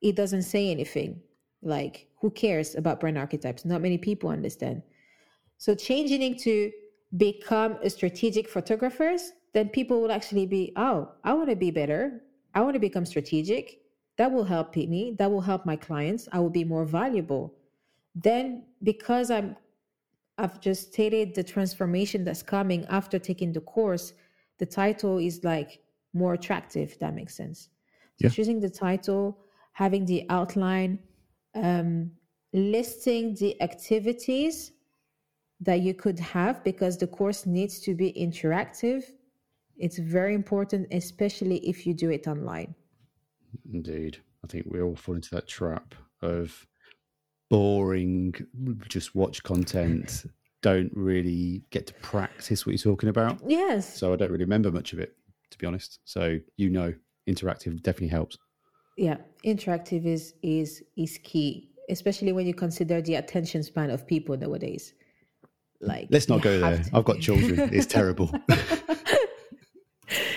[0.00, 1.20] It doesn't say anything.
[1.62, 3.64] Like, who cares about brand archetypes?
[3.64, 4.84] Not many people understand.
[5.58, 6.70] So changing it to
[7.16, 12.22] become a strategic photographers, then people will actually be, oh, I want to be better.
[12.56, 13.78] I want to become strategic.
[14.16, 15.14] That will help me.
[15.18, 16.28] That will help my clients.
[16.32, 17.54] I will be more valuable
[18.16, 19.54] then because i'm
[20.38, 24.14] i've just stated the transformation that's coming after taking the course
[24.58, 25.80] the title is like
[26.14, 27.68] more attractive that makes sense
[28.16, 28.30] so Yeah.
[28.30, 29.38] choosing the title
[29.72, 30.98] having the outline
[31.54, 32.10] um,
[32.52, 34.72] listing the activities
[35.60, 39.04] that you could have because the course needs to be interactive
[39.78, 42.74] it's very important especially if you do it online
[43.72, 44.18] Indeed.
[44.44, 46.66] I think we all fall into that trap of
[47.50, 48.34] boring,
[48.88, 50.26] just watch content,
[50.62, 53.40] don't really get to practice what you're talking about.
[53.46, 55.16] yes So I don't really remember much of it,
[55.50, 56.00] to be honest.
[56.04, 56.92] So you know,
[57.28, 58.36] interactive definitely helps.
[58.96, 64.36] yeah interactive is is is key especially when you consider the attention span of people
[64.36, 64.94] nowadays
[65.80, 66.82] like Let's not go there.
[66.94, 67.68] I've got children.
[67.72, 68.30] It's terrible.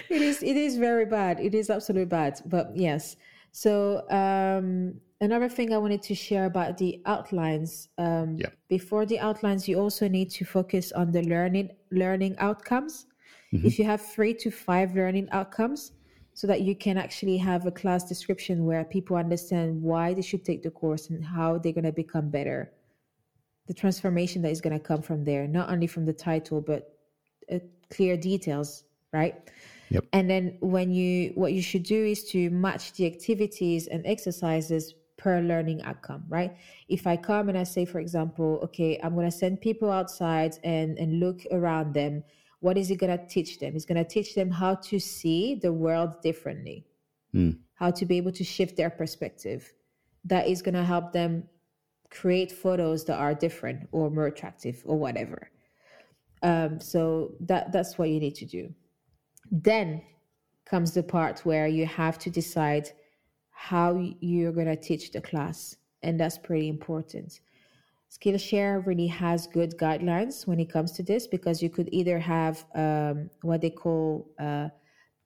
[0.09, 1.39] it is it is very bad.
[1.39, 3.15] It is absolutely bad but yes.
[3.51, 8.49] So um another thing i wanted to share about the outlines um Yeah.
[8.69, 13.05] before the outlines you also need to focus on the learning learning outcomes.
[13.53, 13.65] Mhm.
[13.65, 15.91] if you have three to five learning outcomes
[16.33, 20.45] so that you can actually have a class description where people understand why they should
[20.45, 22.71] take the course and how they're going to become better.
[23.67, 26.81] The transformation that is going to come from there not only from the title but
[27.51, 29.35] uh, clear details right
[29.89, 30.05] Yep.
[30.13, 34.93] and then when you what you should do is to match the activities and exercises
[35.17, 36.55] per learning outcome right?
[36.87, 40.57] If i come and i say for example okay i'm going to send people outside
[40.63, 42.23] and and look around them
[42.61, 43.75] what is it going to teach them?
[43.75, 46.85] It's going to teach them how to see the world differently.
[47.35, 47.59] Mm.
[47.75, 49.71] how to be able to shift their perspective.
[50.25, 51.43] That is going to help them
[52.09, 55.51] create photos that are different or more attractive or whatever.
[56.41, 58.73] Um, so that that's what you need to do
[59.51, 60.01] then
[60.65, 62.91] comes the part where you have to decide
[63.49, 67.41] how you're going to teach the class and that's pretty important.
[68.09, 72.65] Skillshare really has good guidelines when it comes to this because you could either have
[72.73, 74.69] um, what they call uh,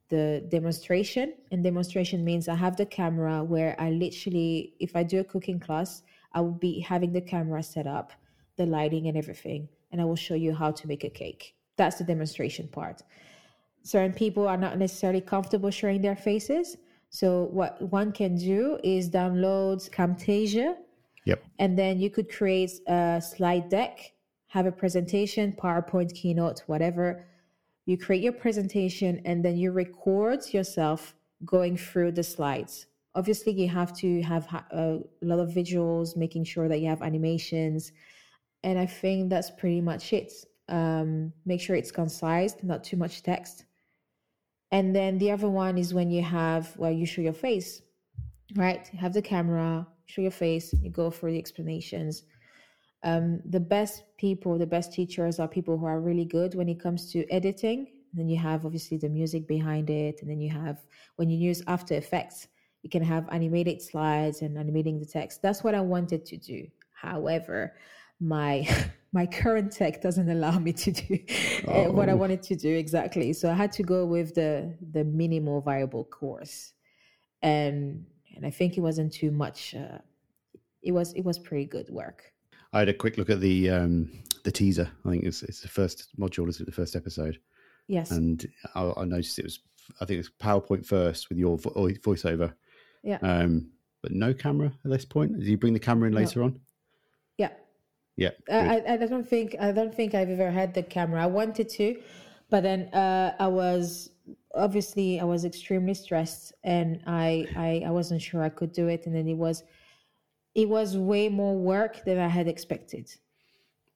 [0.09, 5.21] the demonstration and demonstration means i have the camera where i literally if i do
[5.21, 8.11] a cooking class i will be having the camera set up
[8.57, 11.55] the lighting and everything and i will show you how to make a cake.
[11.77, 13.01] That's the demonstration part
[13.83, 16.77] certain people are not necessarily comfortable showing their faces.
[17.09, 20.75] So what one can do is download camtasia.
[21.25, 21.41] Yep.
[21.57, 24.11] and then you could create a slide deck
[24.53, 27.25] have a presentation powerpoint keynote whatever.
[27.87, 32.85] You create your presentation and then you record yourself going through the slides.
[33.15, 37.93] Obviously you have to have a lot of visuals making sure that you have animations.
[38.63, 40.31] And i think that's pretty much it.
[40.69, 43.65] Um, make sure it's concise not too much text
[44.73, 47.81] and then the other one is when you have well you show your face
[48.55, 48.89] right?
[48.91, 52.23] You have the camera show your face you go for the explanations.
[53.03, 56.79] Um, the best people the best teachers are people who are really good when it
[56.79, 57.87] comes to editing.
[58.11, 60.21] And then you have obviously the music behind it.
[60.21, 62.47] And then you have when you use after effects
[62.81, 65.41] you can have animated slides and animating the text.
[65.41, 66.67] That's what i wanted to do.
[66.93, 67.75] However
[68.19, 68.67] my
[69.13, 71.19] my current tech doesn't allow me to do
[71.67, 71.91] oh.
[71.97, 73.31] what I wanted to do exactly.
[73.33, 76.73] So I had to go with the the minimal viable course,
[77.41, 78.05] and
[78.35, 79.75] and I think it wasn't too much.
[79.75, 79.99] Uh,
[80.81, 82.23] it was it was pretty good work.
[82.73, 84.89] I had a quick look at the um, the teaser.
[85.05, 87.39] I think it's it's the first module, is it the first episode?
[87.87, 88.11] Yes.
[88.11, 89.59] And I, I noticed it was
[90.01, 92.53] I think it's PowerPoint first with your vo- voiceover.
[93.03, 93.19] Yeah.
[93.21, 95.37] Um, but no camera at this point.
[95.37, 96.45] Did you bring the camera in later no.
[96.45, 96.59] on?
[98.15, 98.31] Yeah.
[98.49, 101.23] I, I don't think I don't think I've ever had the camera.
[101.23, 101.99] I wanted to,
[102.49, 104.11] but then uh, I was
[104.53, 109.05] obviously I was extremely stressed and I, I I wasn't sure I could do it.
[109.05, 109.63] And then it was
[110.53, 113.09] it was way more work than I had expected.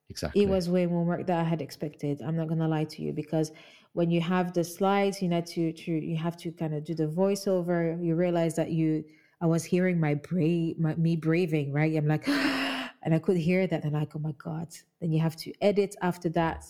[0.09, 0.43] Exactly.
[0.43, 2.21] It was way more work than I had expected.
[2.21, 3.51] I'm not gonna lie to you because
[3.93, 6.95] when you have the slides, you know to to you have to kind of do
[6.95, 8.03] the voiceover.
[8.03, 9.03] You realize that you
[9.41, 11.95] I was hearing my breathe my, me breathing, right?
[11.95, 12.27] I'm like
[13.07, 14.67] and I could hear that and I'm like, oh my God.
[14.99, 16.65] Then you have to edit after that.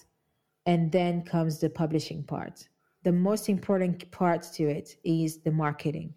[0.67, 2.69] And then comes the publishing part.
[3.01, 6.13] The most important part to it is the marketing.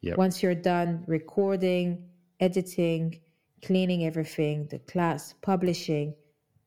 [0.00, 0.16] Yep.
[0.16, 2.06] Once you're done recording,
[2.40, 3.20] editing,
[3.62, 6.14] cleaning everything, the class, publishing,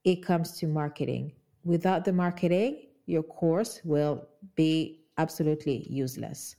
[0.04, 1.34] it comes to marketing.
[1.64, 6.58] Without the marketing, your course will be absolutely useless.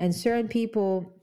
[0.00, 1.14] And certain people,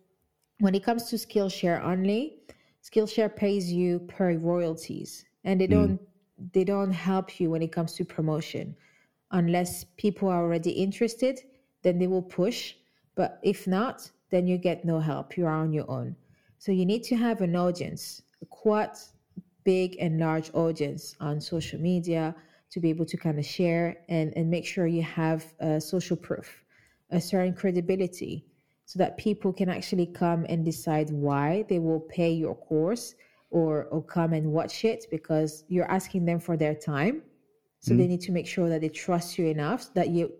[0.59, 2.37] when it comes to Skillshare only,
[2.85, 5.73] Skillshare pays you per royalties, and they hmm.
[5.73, 6.51] don't mm.
[6.53, 8.75] they don't help you when it comes to promotion,
[9.31, 11.39] unless people are already interested.
[11.81, 12.75] Then they will push,
[13.15, 15.35] but if not, then you get no help.
[15.35, 16.15] You are on your own.
[16.59, 18.97] So you need to have an audience, a quite
[19.63, 22.35] big and large audience on social media
[22.71, 26.17] to be able to kind of share and, and make sure you have a social
[26.17, 26.63] proof,
[27.09, 28.45] a certain credibility
[28.85, 33.15] so that people can actually come and decide why they will pay your course
[33.49, 37.23] or, or come and watch it because you're asking them for their time.
[37.79, 37.99] So mm-hmm.
[37.99, 40.31] they need to make sure that they trust you enough that you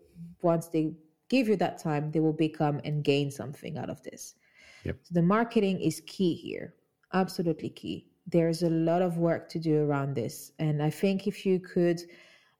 [0.41, 0.93] once they
[1.29, 4.35] give you that time, they will become and gain something out of this.
[4.83, 4.97] Yep.
[5.01, 6.75] So the marketing is key here.
[7.13, 8.05] Absolutely key.
[8.27, 10.51] There's a lot of work to do around this.
[10.59, 12.01] And I think if you could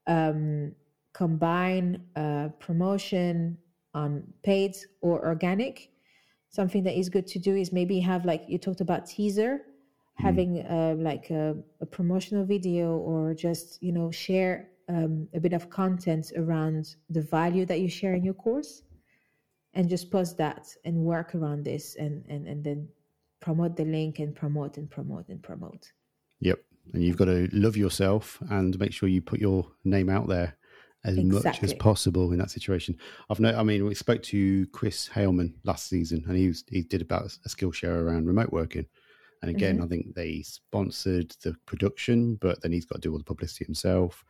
[0.08, 0.74] um,
[1.14, 3.58] combine uh, promotion,
[3.96, 5.90] on paid or organic.
[6.50, 10.24] Something that is good to do is maybe have like you talked about teaser, mm.
[10.24, 15.54] having uh, like a, a, promotional video or just you know share um, a bit
[15.54, 18.84] of content around the value that you share in your course,
[19.74, 22.88] and just post that and work around this and and and then
[23.40, 25.92] promote the link and promote and promote and promote.
[26.42, 26.60] Yep,
[26.94, 30.58] and you've got to love yourself and make sure you put your name out there
[31.06, 31.50] as exactly.
[31.52, 32.98] much as possible in that situation.
[33.30, 36.82] I've no, I mean, we spoke to Chris Haleman last season, and he was he
[36.82, 38.86] did about a Skillshare around remote working.
[39.42, 39.84] And again, mm-hmm.
[39.84, 43.66] I think they sponsored the production, but then he's got to do all the publicity
[43.66, 44.24] himself.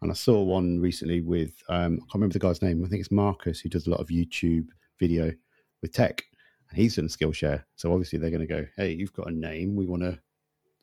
[0.00, 2.82] And I saw one recently with um, I can't remember the guy's name.
[2.84, 4.68] I think it's Marcus who does a lot of YouTube
[4.98, 5.32] video
[5.82, 6.24] with tech,
[6.70, 7.64] and he's done Skillshare.
[7.76, 9.76] So obviously they're going to go, "Hey, you've got a name.
[9.76, 10.18] We want to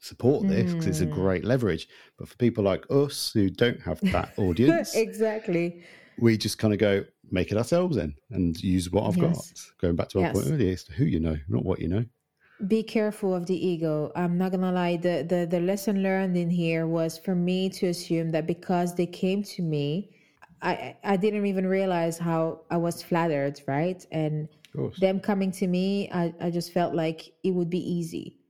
[0.02, 0.89] support this because mm.
[0.89, 1.14] it's a mm.
[1.14, 1.88] great leverage.
[2.18, 5.84] But for people like us who don't have that audience, exactly,
[6.20, 9.52] we just kind of go make it ourselves then and use what I've yes.
[9.52, 9.82] got.
[9.82, 10.34] Going back to our yes.
[10.34, 12.04] point earlier, it's who you know, not what you know.
[12.68, 14.12] Be careful of the ego.
[14.16, 14.97] I'm not gonna lie.
[14.97, 19.08] The, the the lesson learned in here was for me to assume that because they
[19.08, 20.12] came to me,
[20.62, 24.06] I I didn't even realize how I was flattered, right?
[24.12, 24.47] And
[24.99, 28.41] them coming to me, I, I just felt like it would be easy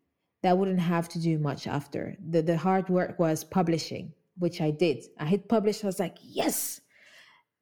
[0.44, 2.16] that wouldn't have to do much after.
[2.30, 5.06] The, the hard work was publishing, which I did.
[5.20, 6.82] I hit publish, I was like, yes.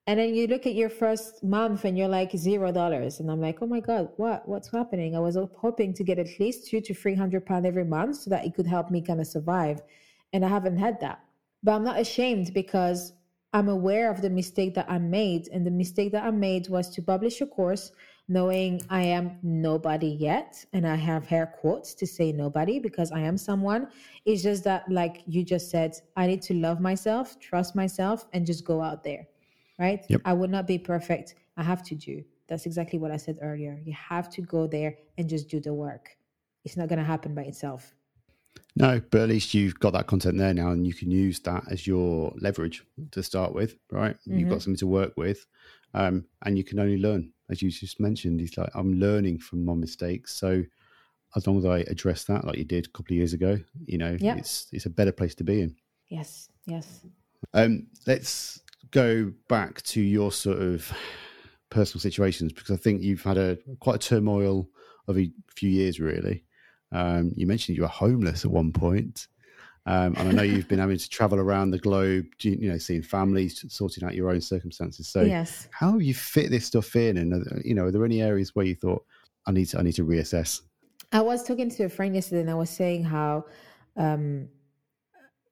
[0.07, 3.19] And then you look at your first month and you're like zero dollars.
[3.19, 5.15] And I'm like, oh my God, what what's happening?
[5.15, 8.31] I was hoping to get at least two to three hundred pounds every month so
[8.31, 9.81] that it could help me kind of survive.
[10.33, 11.23] And I haven't had that.
[11.61, 13.13] But I'm not ashamed because
[13.53, 15.47] I'm aware of the mistake that I made.
[15.49, 17.91] And the mistake that I made was to publish a course
[18.29, 23.19] knowing I am nobody yet, and I have hair quotes to say nobody because I
[23.21, 23.89] am someone.
[24.25, 28.45] It's just that, like you just said, I need to love myself, trust myself, and
[28.45, 29.27] just go out there,
[29.79, 30.05] right?
[30.07, 30.21] Yep.
[30.25, 31.35] I would not be perfect.
[31.57, 32.23] I have to do.
[32.47, 33.79] That's exactly what I said earlier.
[33.83, 36.15] You have to go there and just do the work.
[36.63, 37.95] It's not going to happen by itself.
[38.75, 41.63] No, but at least you've got that content there now, and you can use that
[41.71, 44.15] as your leverage to start with, right?
[44.15, 44.37] Mm-hmm.
[44.37, 44.61] You've got mm-hmm.
[44.61, 45.45] something to work with,
[45.93, 49.65] um, and you can only learn as you just mentioned, he's like, I'm learning from
[49.65, 50.35] my mistakes.
[50.35, 50.63] So
[51.35, 53.97] as long as I address that, like you did a couple of years ago, you
[53.97, 54.37] know, yep.
[54.37, 55.75] it's it's a better place to be in.
[56.09, 57.05] Yes, yes.
[57.53, 58.61] Um, let's
[58.91, 60.91] go back to your sort of
[61.69, 64.67] personal situations because I think you've had a quite a turmoil
[65.07, 66.43] of a few years, really.
[66.91, 69.27] Um, you mentioned you were homeless at one point.
[69.85, 73.01] Um, and I know you've been having to travel around the globe, you know, seeing
[73.01, 75.07] families, sorting out your own circumstances.
[75.07, 75.67] So, yes.
[75.71, 77.17] how have you fit this stuff in?
[77.17, 79.03] And you know, are there any areas where you thought
[79.47, 80.61] I need to I need to reassess?
[81.11, 83.45] I was talking to a friend yesterday, and I was saying how
[83.97, 84.47] um,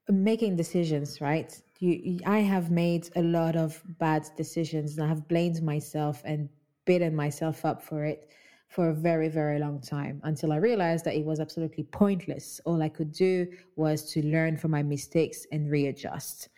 [0.10, 1.60] making decisions, right?
[1.80, 6.50] You, I have made a lot of bad decisions, and I have blamed myself and
[6.86, 8.32] beaten myself up for it
[8.68, 12.60] for a very, very long time until I realized that it was absolutely pointless.
[12.66, 16.50] All I could do was to learn from my mistakes and readjust.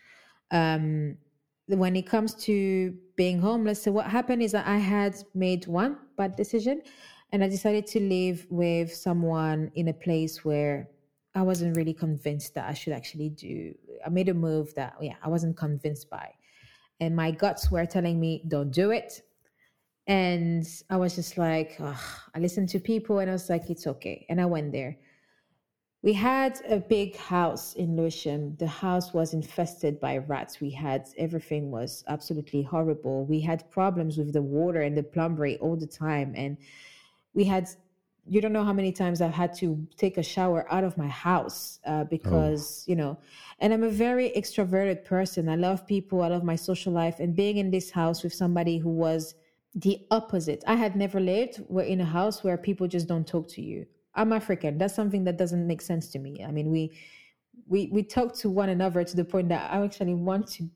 [0.52, 1.18] Um,
[1.68, 5.98] when it comes to being homeless, so what happened is that I had made one
[6.18, 6.82] bad decision
[7.32, 10.90] and I decided to live with someone in a place where
[11.36, 13.76] I wasn't really convinced that I should actually do.
[14.04, 16.32] I made a move that, yeah, I wasn't convinced by.
[17.00, 19.22] And my guts were telling me, don't do it.
[20.10, 22.02] And I was just like, oh,
[22.34, 24.26] I listened to people and I was like, it's okay.
[24.28, 24.98] And I went there.
[26.02, 28.56] We had a big house in Lewisham.
[28.56, 30.60] The house was infested by rats.
[30.60, 33.26] We had everything was absolutely horrible.
[33.26, 36.34] We had problems with the water and the plumbery all the time.
[36.36, 36.58] And
[37.36, 37.70] we had
[38.26, 41.08] you don't know how many times I've had to take a shower out of my
[41.08, 42.90] house uh, because, oh.
[42.90, 43.18] you know,
[43.60, 45.50] and I'm a very extroverted person.
[45.50, 47.20] I love people, I love my social life.
[47.20, 49.34] And being in this house with somebody who was
[49.76, 53.62] the opposite, I had never lived in a house where people just don't talk to
[53.62, 53.86] you.
[54.16, 54.78] I'm African.
[54.78, 56.44] That's something that doesn't make sense to me.
[56.44, 56.98] I mean, we
[57.68, 60.70] we we talk to one another to the point that I actually want to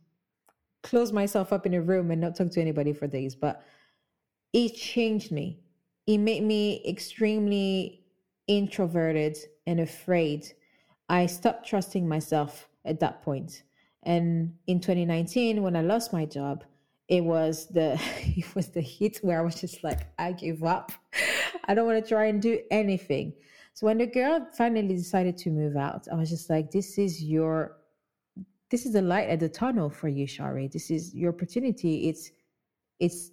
[0.84, 3.36] close myself up in a room and not talk to anybody for days.
[3.36, 3.64] But
[4.54, 5.64] it changed me
[6.06, 8.04] it made me extremely
[8.48, 10.52] introverted and afraid.
[11.10, 13.64] I stopped trusting myself at that point.
[14.04, 16.66] And in 2019, when I lost my job,
[17.14, 18.02] it was the
[18.42, 20.92] it was the hit where I was just like, I give up.
[21.66, 23.34] I don't want to try and do anything.
[23.76, 27.24] So when the girl finally decided to move out, I was just like, this is
[27.24, 27.78] your
[28.72, 30.68] this is the light at the tunnel for you, Shari.
[30.68, 32.10] This is your opportunity.
[32.10, 32.32] It's
[33.00, 33.32] it's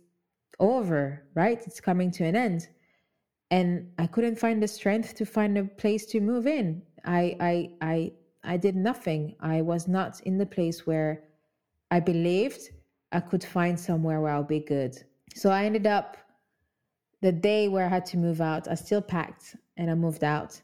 [0.59, 1.59] over, right?
[1.67, 2.69] It's coming to an end.
[3.51, 6.83] And I couldn't find the strength to find a place to move in.
[7.07, 8.13] I I I
[8.45, 9.37] I did nothing.
[9.41, 11.25] I was not in the place where
[11.91, 12.61] I believed
[13.13, 14.97] I could find somewhere where I'll be good.
[15.35, 16.17] So I ended up
[17.21, 20.61] the day where I had to move out, I still packed and I moved out.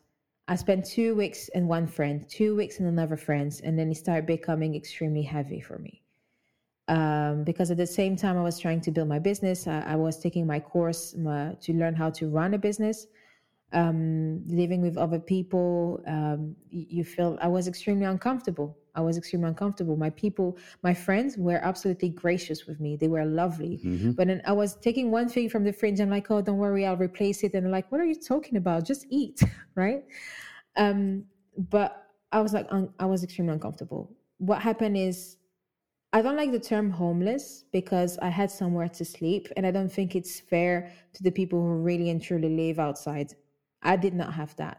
[0.49, 3.97] I spent two weeks in one friend, two weeks in another friend's, and then it
[3.97, 6.03] started becoming extremely heavy for me
[6.89, 9.97] um, because at the same time I was trying to build my business, I, I
[9.97, 13.07] was taking my course to learn how to run a business.
[13.73, 18.79] Um, living with other people, um, you, feel I was extremely uncomfortable.
[18.95, 19.97] I was extremely uncomfortable.
[19.97, 22.97] My people, my friends were absolutely gracious with me.
[22.97, 23.81] They were lovely.
[23.85, 24.13] Mm-hmm.
[24.13, 26.87] But then I was taking one thing from the fridge and like, oh, don't worry,
[26.87, 27.55] I'll replace it.
[27.55, 28.87] And like, what are you talking about?
[28.87, 29.43] Just eat,
[29.75, 30.05] right?
[30.77, 31.25] Um,
[31.57, 34.15] but I was like, un- I was extremely uncomfortable.
[34.39, 35.37] What happened is
[36.13, 39.93] I don't like the term homeless because I had somewhere to sleep, and I don't
[39.93, 43.35] think it's fair to the people who really and truly live outside.
[43.87, 44.79] I did not have that,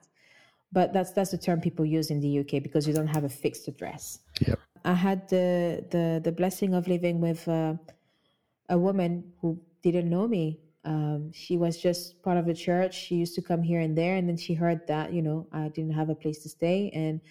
[0.71, 3.29] but that's that's the term people use in the UK because you don't have a
[3.29, 4.19] fixed address.
[4.45, 4.59] Yep.
[4.85, 7.73] I had the the the blessing of living with uh,
[8.69, 10.59] a woman who didn't know me.
[10.85, 12.93] Um, she was just part of the church.
[12.95, 15.69] She used to come here and there, and then she heard that you know I
[15.69, 17.21] didn't have a place to stay, and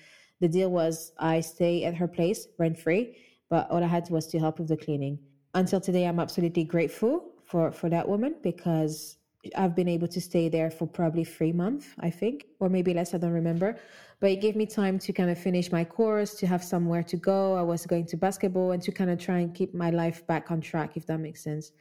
[0.40, 3.16] the deal was I stay at her place rent free
[3.48, 5.18] but all I had was to help with the cleaning.
[5.54, 9.16] Until today, I'm absolutely grateful for for that woman because
[9.56, 13.14] I've been able to stay there for probably three months, I think, or maybe less.
[13.14, 13.78] I don't remember.
[14.18, 17.16] But it gave me time to kind of finish my course, to have somewhere to
[17.16, 17.54] go.
[17.54, 20.50] I was going to basketball and to kind of try and keep my life back
[20.50, 21.72] on track, if that makes sense.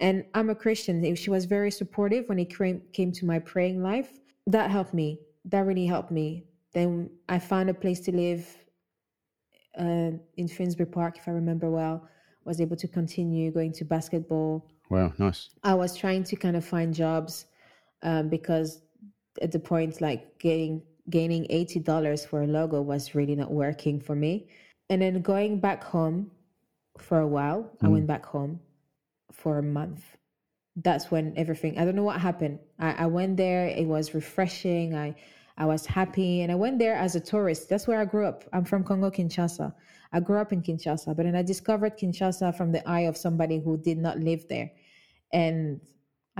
[0.00, 1.14] And I'm a Christian.
[1.14, 2.52] She was very supportive when it
[2.92, 4.10] came to my praying life.
[4.46, 5.20] That helped me.
[5.44, 6.44] That really helped me.
[6.72, 8.44] Then I found a place to live
[9.78, 12.08] uh, in Finsbury Park, if I remember well,
[12.44, 14.68] was able to continue going to basketball.
[14.94, 15.50] Wow, nice.
[15.64, 17.46] I was trying to kind of find jobs
[18.02, 18.80] um, because
[19.42, 24.00] at the point, like getting gaining eighty dollars for a logo was really not working
[24.00, 24.46] for me.
[24.90, 26.30] And then going back home
[26.98, 27.86] for a while, mm.
[27.86, 28.60] I went back home
[29.32, 30.04] for a month.
[30.76, 31.76] That's when everything.
[31.76, 32.60] I don't know what happened.
[32.78, 33.66] I, I went there.
[33.66, 34.94] It was refreshing.
[34.94, 35.16] I
[35.56, 36.42] I was happy.
[36.42, 37.68] And I went there as a tourist.
[37.68, 38.44] That's where I grew up.
[38.52, 39.74] I'm from Congo, Kinshasa.
[40.12, 43.58] I grew up in Kinshasa, but then I discovered Kinshasa from the eye of somebody
[43.58, 44.70] who did not live there.
[45.34, 45.80] And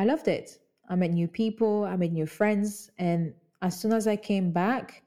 [0.00, 0.58] I loved it.
[0.88, 2.90] I met new people, I met new friends.
[2.98, 5.02] And as soon as I came back,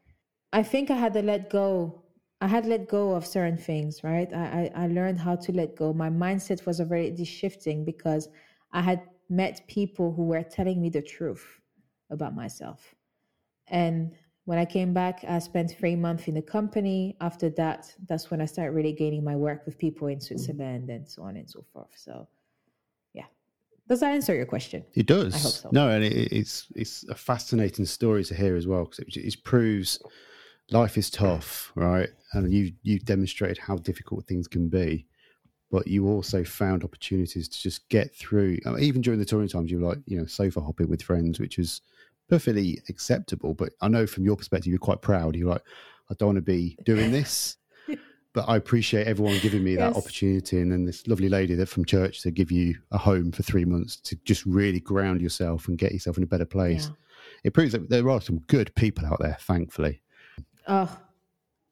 [0.54, 2.04] I think I had to let go.
[2.42, 4.30] I had let go of certain things, right?
[4.34, 5.94] I, I, I learned how to let go.
[5.94, 8.30] My mindset was already shifting because
[8.74, 11.46] I had met people who were telling me the truth
[12.10, 12.96] about myself.
[13.68, 14.16] And
[14.48, 17.18] When I came back, I spent three months in the company.
[17.20, 21.06] After that, that's when I started really gaining my work with people in Switzerland and
[21.06, 21.92] so on and so forth.
[21.98, 22.30] So,
[23.88, 24.84] does that answer your question?
[24.94, 25.34] It does.
[25.34, 25.70] I hope so.
[25.72, 29.44] No, and it, it's it's a fascinating story to hear as well because it, it
[29.44, 30.00] proves
[30.72, 32.10] life is tough, right?
[32.34, 35.06] And you you've demonstrated how difficult things can be,
[35.72, 38.58] but you also found opportunities to just get through.
[38.66, 41.02] I mean, even during the touring times, you were like you know sofa hopping with
[41.02, 41.82] friends, which was
[42.30, 43.54] perfectly acceptable.
[43.54, 45.36] But I know from your perspective, you're quite proud.
[45.36, 45.64] You're like,
[46.10, 47.58] I don't want to be doing this.
[48.34, 51.86] But I appreciate everyone giving me that opportunity, and then this lovely lady that from
[51.86, 55.78] church to give you a home for three months to just really ground yourself and
[55.78, 56.88] get yourself in a better place.
[56.88, 56.94] Yeah.
[57.46, 60.02] It proves that there are some good people out there, thankfully.
[60.68, 60.98] Oh,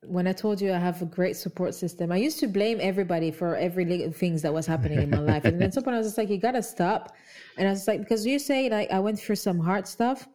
[0.04, 3.32] when I told you I have a great support system, I used to blame everybody
[3.32, 5.46] for every little things that was happening in my life.
[5.46, 7.16] And then at some point I was just like, you gotta stop.
[7.58, 10.28] And I was like, because you say like I went through some hard stuff.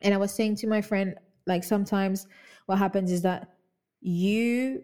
[0.00, 1.14] And I was saying to my friend,
[1.46, 2.26] like sometimes
[2.66, 3.48] what happens is that
[4.00, 4.82] you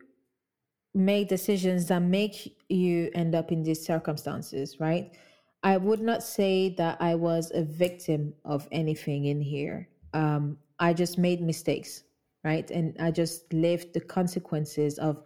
[0.99, 5.17] make decisions that make you end up in these circumstances, right?
[5.63, 9.89] I would not say that I was a victim of anything in here.
[10.13, 12.05] Um, I just made mistakes,
[12.45, 12.69] right?
[12.71, 15.23] And I just lived the consequences of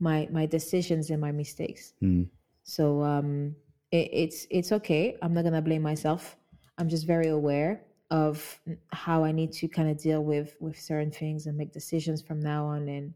[0.00, 1.94] my my decisions and my mistakes.
[2.02, 2.28] Mm.
[2.62, 3.54] So um,
[3.90, 5.16] it, it's it's okay.
[5.22, 6.36] I'm not gonna blame myself.
[6.78, 8.60] I'm just very aware of
[8.92, 12.40] how I need to kind of deal with with certain things and make decisions from
[12.40, 12.88] now on.
[12.88, 13.14] And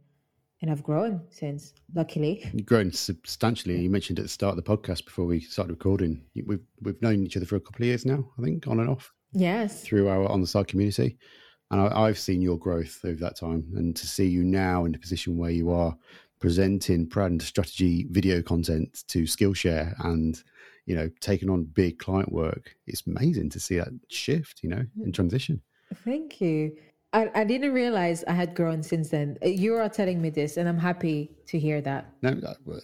[0.63, 2.49] and I've grown since, luckily.
[2.55, 3.81] You've grown substantially.
[3.81, 6.25] You mentioned at the start of the podcast before we started recording.
[6.35, 8.89] We've we've known each other for a couple of years now, I think, on and
[8.89, 9.83] off Yes.
[9.83, 11.19] through our on the side community.
[11.73, 14.93] And I, I've seen your growth over that time, and to see you now in
[14.93, 15.97] the position where you are
[16.39, 20.43] presenting brand strategy video content to Skillshare and
[20.87, 24.85] you know taking on big client work, it's amazing to see that shift, you know,
[25.03, 25.15] in mm.
[25.15, 25.61] transition.
[26.05, 26.77] Thank you.
[27.15, 29.37] I, I didn't realize I had grown since then.
[29.43, 32.11] You are telling me this, and I'm happy to hear that.
[32.23, 32.41] No,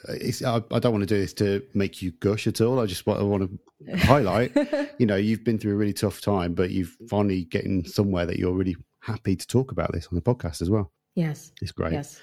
[0.08, 2.78] it's, I, I don't want to do this to make you gush at all.
[2.78, 3.50] I just want, I want
[3.86, 4.54] to highlight,
[4.98, 8.38] you know, you've been through a really tough time, but you've finally getting somewhere that
[8.38, 10.92] you're really happy to talk about this on the podcast as well.
[11.14, 11.52] Yes.
[11.62, 11.92] It's great.
[11.92, 12.20] Yes.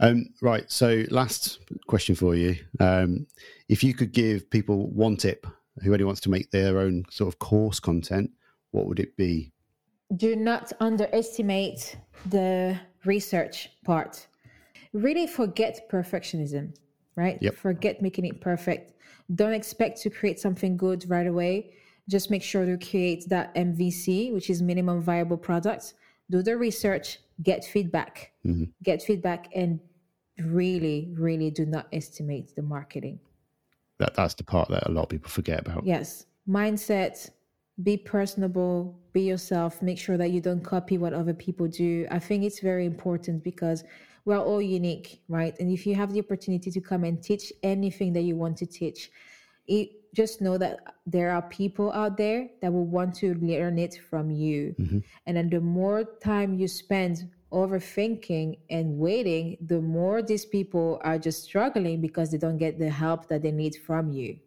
[0.00, 0.70] Um, right.
[0.70, 3.26] So, last question for you: um,
[3.68, 5.44] If you could give people one tip,
[5.82, 8.30] whoever wants to make their own sort of course content,
[8.70, 9.52] what would it be?
[10.16, 11.96] Do not underestimate
[12.26, 14.26] the research part.
[14.92, 16.74] Really forget perfectionism,
[17.16, 17.38] right?
[17.40, 17.54] Yep.
[17.56, 18.94] Forget making it perfect.
[19.34, 21.74] Don't expect to create something good right away.
[22.08, 25.92] Just make sure to create that MVC, which is minimum viable product.
[26.30, 28.64] Do the research, get feedback, mm-hmm.
[28.82, 29.78] get feedback, and
[30.38, 33.18] really, really do not estimate the marketing.
[33.98, 35.84] That that's the part that a lot of people forget about.
[35.84, 36.24] Yes.
[36.48, 37.30] Mindset,
[37.82, 42.06] be personable, be yourself, make sure that you don't copy what other people do.
[42.10, 43.84] I think it's very important because
[44.24, 45.58] we're all unique, right?
[45.60, 48.66] And if you have the opportunity to come and teach anything that you want to
[48.66, 49.10] teach,
[49.66, 54.00] it, just know that there are people out there that will want to learn it
[54.10, 54.74] from you.
[54.78, 54.98] Mm-hmm.
[55.26, 61.18] And then the more time you spend overthinking and waiting, the more these people are
[61.18, 64.38] just struggling because they don't get the help that they need from you.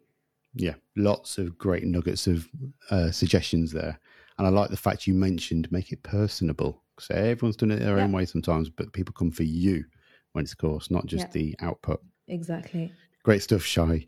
[0.54, 2.48] Yeah, lots of great nuggets of
[2.90, 3.98] uh, suggestions there,
[4.38, 6.82] and I like the fact you mentioned make it personable.
[6.98, 9.84] So everyone's done it their own way sometimes, but people come for you
[10.32, 11.32] when it's a course, not just Yeah.
[11.32, 12.02] the output.
[12.28, 12.92] Exactly.
[13.22, 14.06] Great stuff, Shari.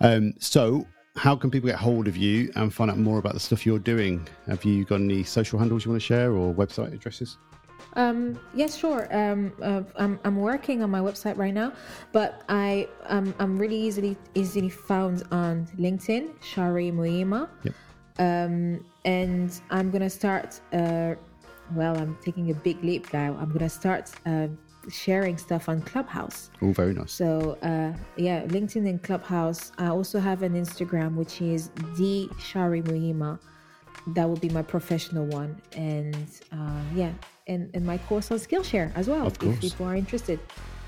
[0.00, 3.40] Um, so, how can people get hold of you and find out more about the
[3.40, 4.26] stuff you're doing?
[4.46, 7.38] Have you got any social handles you want to share or website addresses?
[7.94, 9.08] Um, yes, sure.
[9.14, 11.72] Um, uh, I'm, I'm working on my website right now,
[12.12, 17.48] but I um, I'm really easily easily found on LinkedIn, Shari Muhima.
[17.62, 17.74] Yep.
[18.18, 20.60] Um, and I'm gonna start.
[20.72, 21.14] Uh,
[21.74, 23.36] well, I'm taking a big leap now.
[23.40, 24.48] I'm gonna start uh,
[24.90, 26.50] sharing stuff on Clubhouse.
[26.60, 27.12] Oh, very nice.
[27.12, 29.72] So uh, yeah, LinkedIn and Clubhouse.
[29.78, 33.38] I also have an Instagram which is the Shari Muhima.
[34.08, 37.12] That will be my professional one, and uh, yeah,
[37.46, 39.26] and, and my course on Skillshare as well.
[39.26, 40.38] If people are interested.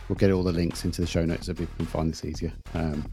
[0.09, 2.53] We'll get all the links into the show notes so people can find this easier.
[2.75, 3.11] Um,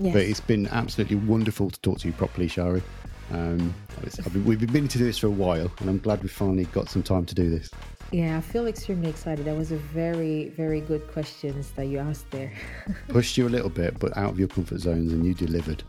[0.00, 0.12] Yes.
[0.12, 2.82] But it's been absolutely wonderful to talk to you properly, Shari.
[3.32, 3.74] Um,
[4.32, 6.64] been, we've been meaning to do this for a while, and I'm glad we finally
[6.66, 7.70] got some time to do this.
[8.12, 9.44] Yeah, I feel extremely excited.
[9.44, 12.52] That was a very very good questions that you asked there,
[13.08, 15.82] Pushed you a little bit, but out of your comfort zones, and you delivered.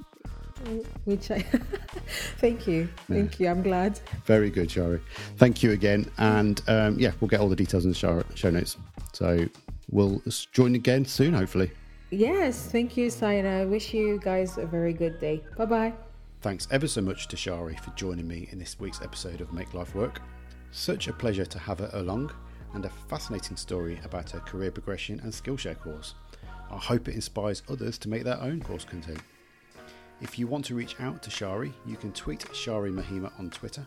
[1.05, 1.39] Which I
[2.37, 3.47] thank you, thank you.
[3.47, 3.99] I'm glad.
[4.25, 5.01] Very good, Shari.
[5.37, 6.09] Thank you again.
[6.17, 8.77] And um, yeah, we'll get all the details in the show, show notes.
[9.13, 9.47] So
[9.91, 11.71] we'll join again soon, hopefully.
[12.11, 13.61] Yes, thank you, Sayana.
[13.61, 15.43] I wish you guys a very good day.
[15.57, 15.93] Bye bye.
[16.41, 19.73] Thanks ever so much to Shari for joining me in this week's episode of Make
[19.73, 20.21] Life Work.
[20.71, 22.31] Such a pleasure to have her along,
[22.73, 26.15] and a fascinating story about her career progression and Skillshare course.
[26.71, 29.19] I hope it inspires others to make their own course content.
[30.21, 33.85] If you want to reach out to Shari, you can tweet Shari Muhima on Twitter,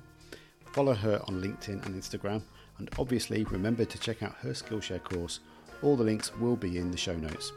[0.73, 2.43] follow her on LinkedIn and Instagram,
[2.79, 5.41] and obviously remember to check out her Skillshare course.
[5.83, 7.53] All the links will be in the show notes.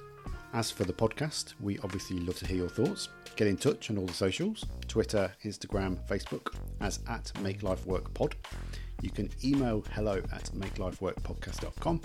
[0.53, 3.09] As for the podcast, we obviously love to hear your thoughts.
[3.35, 8.13] Get in touch on all the socials Twitter, Instagram, Facebook as at Make Life Work
[8.13, 8.35] Pod.
[9.01, 12.01] You can email hello at makelifeworkpodcast.com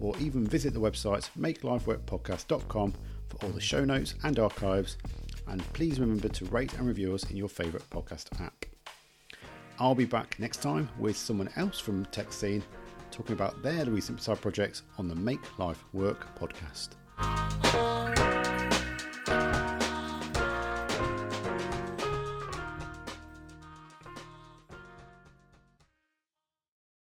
[0.00, 2.94] or even visit the website makelifeworkpodcast.com
[3.28, 4.96] for all the show notes and archives.
[5.48, 8.64] And please remember to rate and review us in your favourite podcast app.
[9.78, 12.62] I'll be back next time with someone else from Tech Scene
[13.10, 16.96] talking about their recent side projects on the Make Life Work podcast.